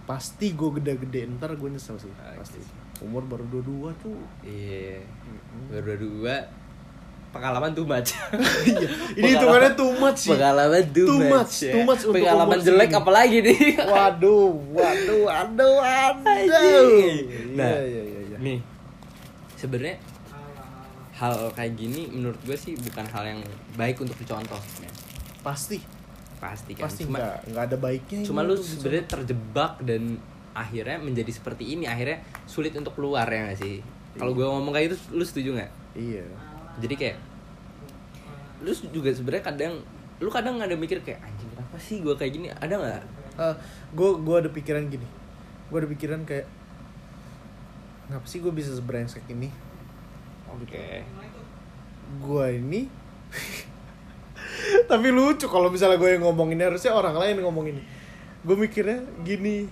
pasti 0.03 0.51
gue 0.51 0.83
gede-gede 0.83 1.31
ntar 1.39 1.55
gue 1.55 1.69
nyesel 1.71 1.95
sih 1.95 2.11
Oke. 2.11 2.35
pasti. 2.35 2.59
umur 2.99 3.23
baru 3.23 3.43
dua 3.47 3.63
dua 3.63 3.89
tuh. 3.99 4.15
Iya. 4.43 4.99
Mm-mm. 5.03 5.75
berdua 5.75 6.35
pengalaman 7.33 7.73
too 7.73 7.83
much. 7.83 8.13
Iya, 8.63 8.87
ini 9.17 9.27
hitungannya 9.35 9.71
too 9.73 9.91
much 9.97 10.19
sih. 10.21 10.31
pengalaman 10.31 10.85
too, 10.93 11.05
Too 11.09 11.19
much, 11.19 11.33
much, 11.33 11.55
ya. 11.65 11.73
too 11.73 11.83
much 11.83 12.01
untuk 12.05 12.21
pengalaman 12.21 12.59
jelek 12.61 12.91
apalagi 12.93 13.37
nih? 13.41 13.57
Waduh 13.93 14.53
waduh 14.71 15.19
waduh 15.25 15.73
waduh 15.81 16.29
Anjing. 16.29 17.57
Nah, 17.57 17.73
iya 17.81 17.81
iya 17.83 18.01
iya. 18.05 18.21
iya. 18.29 18.37
nih. 18.37 18.59
Sebenarnya 19.57 19.97
hal 21.13 21.33
kayak 21.51 21.73
gini 21.73 22.09
menurut 22.09 22.37
gue 22.41 22.57
sih 22.57 22.73
bukan 22.75 23.05
hal 23.05 23.23
yang 23.25 23.39
baik 23.73 23.97
untuk 23.97 24.15
dicontoh 24.15 24.61
ya. 24.79 24.89
pasti. 25.41 25.77
Pasti 26.37 26.71
kan? 26.75 26.85
Pasti 26.85 27.01
cuma 27.03 27.17
nggak 27.17 27.37
nggak 27.49 27.63
ada 27.65 27.77
baiknya 27.79 28.19
cuma 28.23 28.39
lu 28.43 28.55
sebenarnya 28.57 29.05
terjebak 29.07 29.79
dan 29.81 30.19
akhirnya 30.53 31.01
menjadi 31.01 31.31
seperti 31.33 31.73
ini 31.73 31.89
akhirnya 31.89 32.21
sulit 32.45 32.75
untuk 32.75 32.93
keluar 32.93 33.25
ya 33.25 33.49
gak 33.49 33.57
sih? 33.57 33.81
Kalau 34.13 34.37
gue 34.37 34.45
ngomong 34.45 34.69
kayak 34.69 34.93
gitu 34.93 35.17
lu 35.17 35.23
setuju 35.25 35.49
nggak? 35.57 35.71
Iya 35.97 36.25
jadi 36.81 36.95
kayak 36.97 37.17
lu 38.63 38.71
juga 38.89 39.11
sebenarnya 39.11 39.43
kadang 39.43 39.73
lu 40.23 40.29
kadang 40.31 40.55
ada 40.63 40.73
mikir 40.73 41.03
kayak 41.03 41.19
anjing 41.19 41.51
kenapa 41.51 41.75
sih 41.83 41.99
gue 41.99 42.15
kayak 42.15 42.31
gini? 42.31 42.47
Ada 42.49 42.73
nggak? 42.79 43.03
Gue 43.91 44.09
gue 44.23 44.35
ada 44.39 44.49
pikiran 44.49 44.87
gini. 44.87 45.07
Gue 45.67 45.77
ada 45.83 45.89
pikiran 45.91 46.23
kayak 46.23 46.47
ngapa 48.07 48.27
sih 48.27 48.39
gue 48.39 48.53
bisa 48.55 48.71
sebrengsek 48.71 49.27
ini? 49.27 49.51
Oke. 50.47 51.03
Gue 52.23 52.45
ini 52.55 52.87
tapi 54.91 55.09
lucu 55.09 55.49
kalau 55.49 55.73
misalnya 55.73 55.97
gue 55.97 56.13
yang 56.13 56.23
ngomong 56.23 56.53
ini 56.53 56.63
harusnya 56.63 56.95
orang 56.95 57.19
lain 57.19 57.43
ngomong 57.43 57.65
ini. 57.67 57.81
Gue 58.47 58.55
mikirnya 58.55 59.03
gini. 59.27 59.67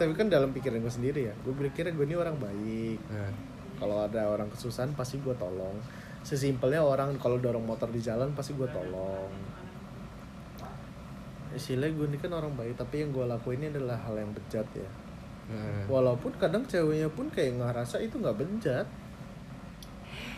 Tapi 0.00 0.16
kan 0.16 0.32
dalam 0.32 0.48
pikiran 0.56 0.80
gue 0.80 0.92
sendiri 0.92 1.28
ya. 1.28 1.34
Gue 1.44 1.52
mikirnya 1.52 1.92
gue 1.92 2.06
ini 2.08 2.16
orang 2.16 2.40
baik. 2.40 2.98
Nah, 3.12 3.32
kalau 3.76 4.06
ada 4.06 4.32
orang 4.32 4.48
kesusahan 4.48 4.96
pasti 4.96 5.20
gue 5.20 5.34
tolong 5.36 5.76
sesimpelnya 6.20 6.84
orang 6.84 7.16
kalau 7.16 7.40
dorong 7.40 7.64
motor 7.64 7.88
di 7.88 8.00
jalan 8.00 8.32
pasti 8.36 8.52
gue 8.54 8.68
tolong. 8.68 9.32
Istilahnya 11.50 11.96
gue 11.96 12.06
ini 12.14 12.18
kan 12.20 12.32
orang 12.36 12.54
baik 12.54 12.78
tapi 12.78 13.02
yang 13.02 13.10
gue 13.10 13.24
lakuin 13.26 13.58
ini 13.64 13.74
adalah 13.74 13.98
hal 14.06 14.14
yang 14.20 14.30
bejat 14.30 14.66
ya. 14.76 14.90
Nah. 15.50 15.82
walaupun 15.90 16.30
kadang 16.38 16.62
ceweknya 16.62 17.10
pun 17.10 17.26
kayak 17.26 17.58
ngerasa 17.58 17.98
itu 17.98 18.22
nggak 18.22 18.38
bejat. 18.38 18.86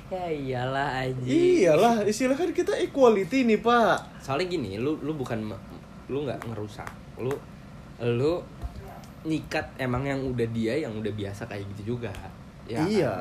Ya 0.08 0.28
iyalah 0.28 1.04
aja 1.04 1.24
iyalah 1.24 1.96
istilah 2.08 2.36
kan 2.36 2.48
kita 2.52 2.72
equality 2.80 3.44
nih 3.44 3.60
pak. 3.60 4.24
Soalnya 4.24 4.56
gini 4.56 4.80
lu 4.80 4.96
lu 5.04 5.12
bukan 5.12 5.52
lu 6.08 6.24
nggak 6.24 6.48
ngerusak. 6.48 6.88
Lu 7.20 7.32
lu 8.00 8.40
nikat 9.28 9.68
emang 9.76 10.08
yang 10.08 10.20
udah 10.24 10.48
dia 10.48 10.80
yang 10.80 10.96
udah 10.96 11.12
biasa 11.12 11.44
kayak 11.44 11.68
gitu 11.76 11.96
juga. 11.96 12.12
Ya 12.64 12.80
kan? 12.80 12.88
iya 12.88 13.16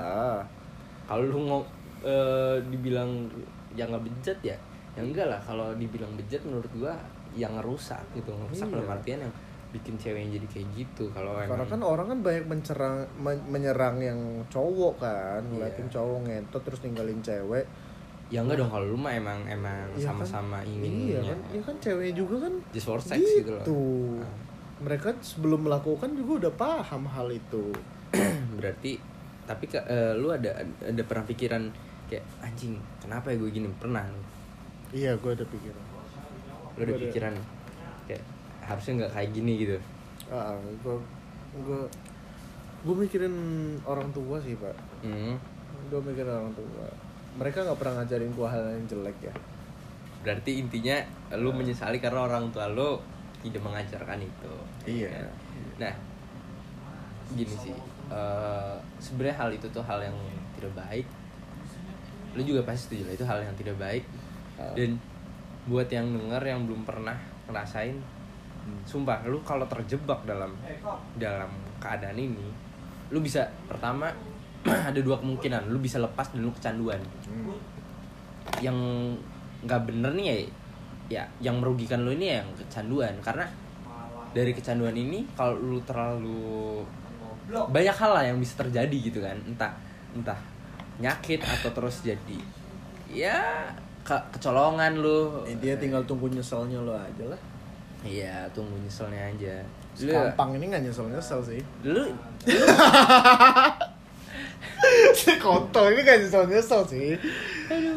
kalau 1.12 1.28
lu 1.28 1.44
ngomong 1.44 1.64
dibilang 2.66 3.30
yang 3.74 3.88
nggak 3.90 4.04
bejat 4.04 4.40
ya 4.42 4.58
ya 4.92 5.02
enggak 5.02 5.32
lah 5.32 5.40
kalau 5.40 5.72
dibilang 5.76 6.12
bejat 6.20 6.44
menurut 6.44 6.68
gua 6.76 6.92
yang 7.32 7.56
ngerusak 7.56 8.04
gitu 8.12 8.28
ngerusak 8.36 8.68
Iya. 8.68 8.74
dalam 8.76 8.90
artian 8.92 9.20
yang 9.24 9.34
bikin 9.72 9.96
ceweknya 9.96 10.36
jadi 10.36 10.48
kayak 10.52 10.68
gitu. 10.76 11.06
Kalau 11.16 11.32
karena 11.32 11.56
emang 11.64 11.70
kan 11.72 11.80
orang 11.80 12.08
kan 12.12 12.20
banyak 12.20 12.44
mencerang 12.44 12.96
men- 13.16 13.48
menyerang 13.48 14.04
yang 14.04 14.20
cowok 14.52 15.00
kan 15.00 15.40
ngeliatin 15.48 15.88
Iya. 15.88 15.96
cowok 15.96 16.20
ngentot 16.28 16.62
terus 16.68 16.80
ninggalin 16.84 17.24
cewek. 17.24 17.64
Ya 18.28 18.44
enggak 18.44 18.60
dong 18.60 18.68
kalau 18.68 18.92
lu 18.92 19.00
mah 19.00 19.16
emang 19.16 19.48
emang 19.48 19.88
Iya 19.96 20.12
kan? 20.12 20.28
sama-sama 20.28 20.60
iya 20.68 21.24
kan? 21.24 21.40
Iya 21.56 21.62
kan 21.64 21.76
cewek 21.80 22.12
juga 22.12 22.36
kan 22.48 22.54
just 22.76 22.84
for 22.84 23.00
sex 23.00 23.16
gitu, 23.24 23.48
gitu, 23.48 23.52
loh 23.56 23.64
Nah, 24.20 24.36
mereka 24.84 25.16
sebelum 25.24 25.64
melakukan 25.64 26.20
juga 26.20 26.48
udah 26.48 26.54
paham 26.60 27.08
hal 27.08 27.32
itu. 27.32 27.72
Berarti 28.60 29.00
tapi 29.48 29.72
eh, 29.72 30.14
lu 30.20 30.36
ada 30.36 30.52
ada 30.84 31.04
pernah 31.08 31.24
pikiran 31.24 31.64
kayak 32.12 32.26
anjing 32.44 32.76
kenapa 33.00 33.32
ya 33.32 33.40
gue 33.40 33.50
gini? 33.50 33.68
Pernah 33.80 34.04
lu 34.12 34.22
iya 34.92 35.16
gue 35.16 35.32
ada 35.32 35.46
pikiran. 35.48 35.84
Lu 36.76 36.82
ada 36.84 36.92
Gua 36.92 36.98
ada. 37.00 37.04
pikiran 37.08 37.34
kayak 38.12 38.24
harusnya 38.68 38.92
nggak 39.00 39.12
kayak 39.16 39.30
gini 39.32 39.54
gitu. 39.64 39.78
Ah 40.28 40.52
gue 40.60 40.96
gue 41.64 41.82
gue 42.82 42.96
mikirin 43.00 43.36
orang 43.88 44.12
tua 44.12 44.38
sih 44.44 44.60
pak. 44.60 44.76
Hmm. 45.08 45.40
gue 45.88 46.00
mikirin 46.04 46.32
orang 46.32 46.52
tua. 46.52 46.86
Mereka 47.40 47.64
nggak 47.64 47.80
pernah 47.80 48.04
ngajarin 48.04 48.32
gue 48.36 48.48
hal 48.48 48.64
yang 48.76 48.86
jelek 48.92 49.18
ya. 49.24 49.34
Berarti 50.22 50.52
intinya 50.60 51.00
lu 51.40 51.56
menyesali 51.56 51.98
karena 52.04 52.28
orang 52.28 52.52
tua 52.52 52.68
lu 52.68 53.00
tidak 53.42 53.64
mengajarkan 53.64 54.20
itu. 54.22 54.54
Iya. 54.86 55.32
nah 55.80 55.94
gini 57.32 57.56
sih 57.58 57.74
eh, 58.12 58.76
sebenarnya 59.00 59.36
hal 59.40 59.50
itu 59.56 59.66
tuh 59.72 59.82
hal 59.82 60.04
yang 60.04 60.18
tidak 60.60 60.74
baik 60.76 61.08
lu 62.36 62.42
juga 62.44 62.62
pasti 62.64 62.96
setuju 62.96 63.12
lah 63.12 63.14
itu 63.16 63.26
hal 63.28 63.40
yang 63.44 63.56
tidak 63.60 63.76
baik. 63.80 64.04
Ah. 64.60 64.74
dan 64.78 65.00
buat 65.66 65.88
yang 65.90 66.06
denger 66.12 66.42
yang 66.44 66.60
belum 66.70 66.82
pernah 66.86 67.18
ngerasain 67.50 67.98
sumpah 68.86 69.26
lu 69.26 69.42
kalau 69.42 69.66
terjebak 69.66 70.22
dalam 70.26 70.54
dalam 71.18 71.50
keadaan 71.82 72.14
ini 72.14 72.46
lu 73.10 73.20
bisa 73.20 73.50
pertama 73.66 74.14
ada 74.90 75.00
dua 75.02 75.18
kemungkinan 75.18 75.74
lu 75.74 75.82
bisa 75.82 75.98
lepas 75.98 76.30
dan 76.32 76.46
lu 76.46 76.52
kecanduan. 76.54 77.02
Hmm. 77.26 77.58
yang 78.62 78.78
nggak 79.66 79.82
bener 79.86 80.12
nih 80.18 80.26
ya 80.26 80.38
ya 81.12 81.24
yang 81.50 81.60
merugikan 81.62 82.06
lu 82.06 82.14
ini 82.14 82.40
yang 82.40 82.48
kecanduan. 82.56 83.14
Karena 83.20 83.46
dari 84.32 84.56
kecanduan 84.56 84.96
ini 84.96 85.28
kalau 85.36 85.58
lu 85.60 85.80
terlalu 85.84 86.82
banyak 87.52 87.96
hal 87.98 88.12
lah 88.16 88.24
yang 88.24 88.40
bisa 88.40 88.56
terjadi 88.64 88.98
gitu 89.12 89.20
kan 89.20 89.36
entah 89.44 89.76
entah 90.16 90.40
nyakit 91.02 91.42
atau 91.42 91.74
terus 91.74 92.06
jadi 92.06 92.40
ya 93.10 93.68
ke- 94.02 94.28
kecolongan 94.38 95.02
lu. 95.02 95.44
Eh, 95.44 95.58
dia 95.60 95.76
tinggal 95.76 96.06
tunggu 96.06 96.30
nyeselnya 96.30 96.80
lo 96.80 96.94
aja 96.94 97.26
lah. 97.28 97.42
Iya 98.02 98.46
tunggu 98.54 98.78
nyeselnya 98.80 99.34
aja. 99.34 99.56
Lu 100.02 100.14
ini 100.56 100.66
nggak 100.72 100.84
nyesel 100.88 101.10
nyesel 101.12 101.42
sih. 101.44 101.62
Lu 101.84 102.06
si 105.14 105.38
kontol 105.44 105.94
ini 105.94 106.02
gak 106.02 106.26
nyesel 106.26 106.50
nyesel 106.50 106.82
sih 106.90 107.14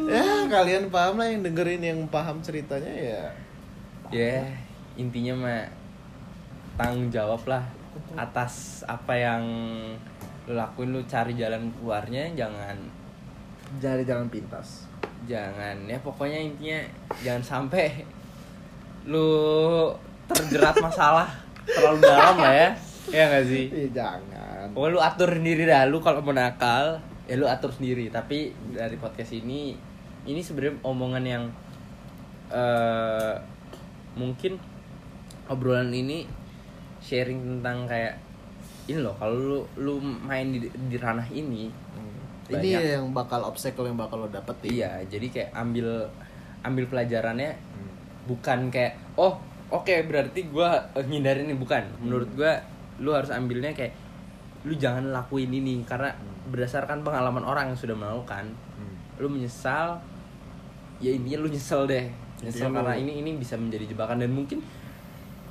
ya 0.05 0.45
kalian 0.45 0.93
paham 0.93 1.17
lah 1.17 1.27
yang 1.27 1.41
dengerin 1.41 1.81
yang 1.81 1.99
paham 2.07 2.39
ceritanya 2.45 2.93
ya. 2.93 3.23
Ya 4.13 4.45
intinya 4.95 5.33
mah 5.33 5.63
tanggung 6.77 7.09
jawab 7.09 7.41
lah 7.49 7.65
atas 8.13 8.85
apa 8.85 9.17
yang 9.17 9.43
lu 10.45 10.53
lakuin 10.53 10.93
lu 10.93 11.01
cari 11.09 11.33
jalan 11.33 11.73
keluarnya 11.77 12.29
jangan 12.37 12.77
cari 13.81 14.05
jalan 14.05 14.29
pintas. 14.29 14.85
Jangan 15.25 15.89
ya 15.89 15.97
pokoknya 16.05 16.37
intinya 16.37 16.79
jangan 17.25 17.41
sampai 17.41 18.05
lu 19.09 19.89
terjerat 20.29 20.77
masalah 20.81 21.29
terlalu 21.65 21.99
dalam 22.05 22.37
lah 22.37 22.53
ya. 22.53 22.69
Ya 23.09 23.23
gak 23.29 23.45
sih? 23.49 23.69
Iya 23.69 23.89
jangan. 23.93 24.73
Pokoknya 24.73 24.93
lu 24.93 25.01
atur 25.01 25.29
sendiri 25.33 25.63
dah 25.65 25.85
lu 25.89 25.97
kalau 26.01 26.21
mau 26.21 26.33
nakal 26.33 27.01
ya 27.25 27.35
lu 27.37 27.49
atur 27.49 27.73
sendiri. 27.73 28.09
Tapi 28.13 28.53
dari 28.73 28.97
podcast 29.01 29.33
ini 29.33 29.73
ini 30.25 30.41
sebenarnya 30.41 30.81
omongan 30.85 31.25
yang 31.25 31.43
eh 32.53 33.33
mungkin 34.15 34.61
obrolan 35.49 35.89
ini 35.93 36.25
sharing 37.01 37.41
tentang 37.41 37.85
kayak 37.85 38.24
ini 38.85 38.99
loh 38.99 39.15
kalau 39.15 39.33
lu 39.33 39.59
lu 39.77 39.93
main 39.99 40.45
di, 40.47 40.59
di 40.67 40.95
ranah 40.95 41.25
ini 41.27 41.69
ini 42.45 42.53
banyak. 42.71 42.93
yang 42.93 43.05
bakal 43.11 43.41
obstacle 43.43 43.83
yang 43.83 43.95
bakal 43.95 44.17
lo 44.17 44.27
dapetin 44.27 44.69
iya 44.71 45.01
jadi 45.03 45.27
kayak 45.27 45.49
ambil 45.51 46.05
ambil 46.61 46.85
pelajarannya 46.87 47.51
Hmm. 47.55 47.89
bukan 48.25 48.69
kayak 48.69 48.93
oh 49.15 49.37
oke 49.67 49.89
berarti 50.03 50.45
gua 50.45 50.77
eh, 50.91 51.01
ngindarin 51.01 51.45
ini 51.45 51.55
bukan 51.55 51.81
menurut 51.99 52.29
gua 52.31 52.61
lu 52.97 53.11
harus 53.11 53.29
ambilnya 53.29 53.69
kayak 53.71 53.93
lu 54.61 54.73
jangan 54.73 55.09
lakuin 55.11 55.49
ini 55.49 55.81
karena 55.83 56.13
berdasarkan 56.45 57.01
pengalaman 57.01 57.41
orang 57.41 57.69
yang 57.69 57.79
sudah 57.79 57.93
melakukan 57.93 58.49
Hmm. 58.75 58.95
lu 59.17 59.27
menyesal 59.27 59.97
ya 60.97 61.09
intinya 61.09 61.39
lu 61.39 61.49
nyesel 61.49 61.85
deh 61.85 62.05
nyesel 62.39 62.69
karena 62.69 62.93
lu- 62.93 63.01
ini 63.01 63.13
ini 63.19 63.29
bisa 63.35 63.55
menjadi 63.55 63.87
jebakan 63.87 64.19
dan 64.19 64.29
mungkin 64.29 64.61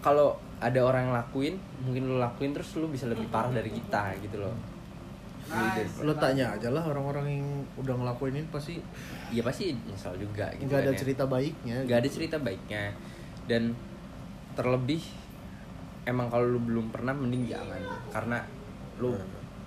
kalau 0.05 0.37
ada 0.61 0.81
orang 0.85 1.09
yang 1.09 1.15
lakuin 1.17 1.55
mungkin 1.81 2.05
lu 2.05 2.17
lakuin 2.21 2.53
terus 2.53 2.77
lu 2.77 2.93
bisa 2.93 3.09
lebih 3.09 3.25
parah 3.33 3.49
dari 3.49 3.73
kita 3.73 4.13
gitu 4.21 4.37
loh. 4.37 4.53
Dari- 5.45 6.05
lo 6.05 6.13
tanya 6.21 6.57
aja 6.57 6.69
lah 6.73 6.85
orang-orang 6.85 7.41
yang 7.41 7.49
udah 7.81 7.97
ngelakuin 7.97 8.37
ini 8.37 8.49
pasti 8.53 8.81
ya 9.33 9.41
pasti 9.45 9.73
nyesel 9.89 10.17
juga 10.17 10.49
gitu 10.57 10.69
nggak 10.69 10.81
ada 10.85 10.93
kan 10.93 10.97
ya. 10.97 11.01
cerita 11.01 11.25
baiknya 11.29 11.77
nggak 11.89 11.99
ada 12.05 12.09
cerita 12.13 12.37
baiknya. 12.37 12.83
Dan 13.49 13.73
terlebih 14.53 15.01
emang 16.05 16.29
kalau 16.29 16.53
lu 16.53 16.61
belum 16.61 16.93
pernah 16.93 17.17
mending 17.17 17.49
jangan. 17.49 17.81
Karena 18.13 18.45
lu 19.01 19.17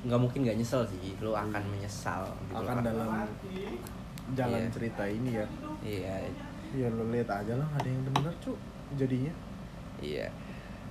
nggak 0.06 0.19
mungkin 0.21 0.45
nggak 0.45 0.58
nyesel 0.62 0.86
sih. 0.86 1.17
Lu 1.17 1.34
akan 1.34 1.62
menyesal 1.65 2.30
gitu 2.45 2.62
akan 2.62 2.86
dalam 2.86 3.10
jalan 4.38 4.62
Iya. 4.62 4.69
cerita 4.69 5.04
ini 5.10 5.30
ya. 5.34 5.45
Iya. 5.82 6.15
Ya 6.78 6.88
lo 6.93 7.10
lihat 7.10 7.30
aja 7.30 7.54
lah 7.58 7.69
ada 7.73 7.86
yang 7.89 8.02
bener 8.06 8.34
cu 8.38 8.54
jadinya 8.97 9.34
iya 9.99 10.27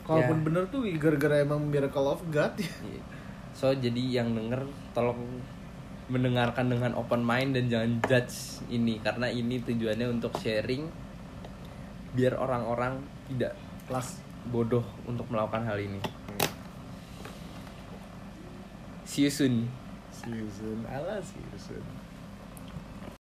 kalaupun 0.07 0.39
Ya. 0.39 0.45
bener 0.47 0.63
tuh 0.71 0.87
gara-gara 0.97 1.43
emang 1.43 1.67
miracle 1.67 2.07
of 2.07 2.23
God 2.31 2.55
ya 2.59 2.71
Iya. 2.87 3.03
So 3.57 3.73
jadi 3.73 4.21
yang 4.21 4.37
denger 4.37 4.69
tolong 4.93 5.41
mendengarkan 6.07 6.71
dengan 6.71 6.95
open 6.95 7.25
mind 7.25 7.57
dan 7.59 7.67
jangan 7.67 7.93
judge 8.05 8.63
ini 8.69 9.01
karena 9.03 9.27
ini 9.27 9.59
tujuannya 9.59 10.07
untuk 10.07 10.37
sharing 10.39 10.87
biar 12.15 12.37
orang-orang 12.37 13.03
tidak 13.27 13.57
kelas 13.89 14.23
bodoh 14.47 14.85
untuk 15.09 15.27
melakukan 15.27 15.67
hal 15.67 15.75
ini. 15.81 15.99
See 19.03 19.27
you 19.27 19.33
soon. 19.33 19.67
season 20.17 20.83
ala 20.91 21.23
season 21.23 21.83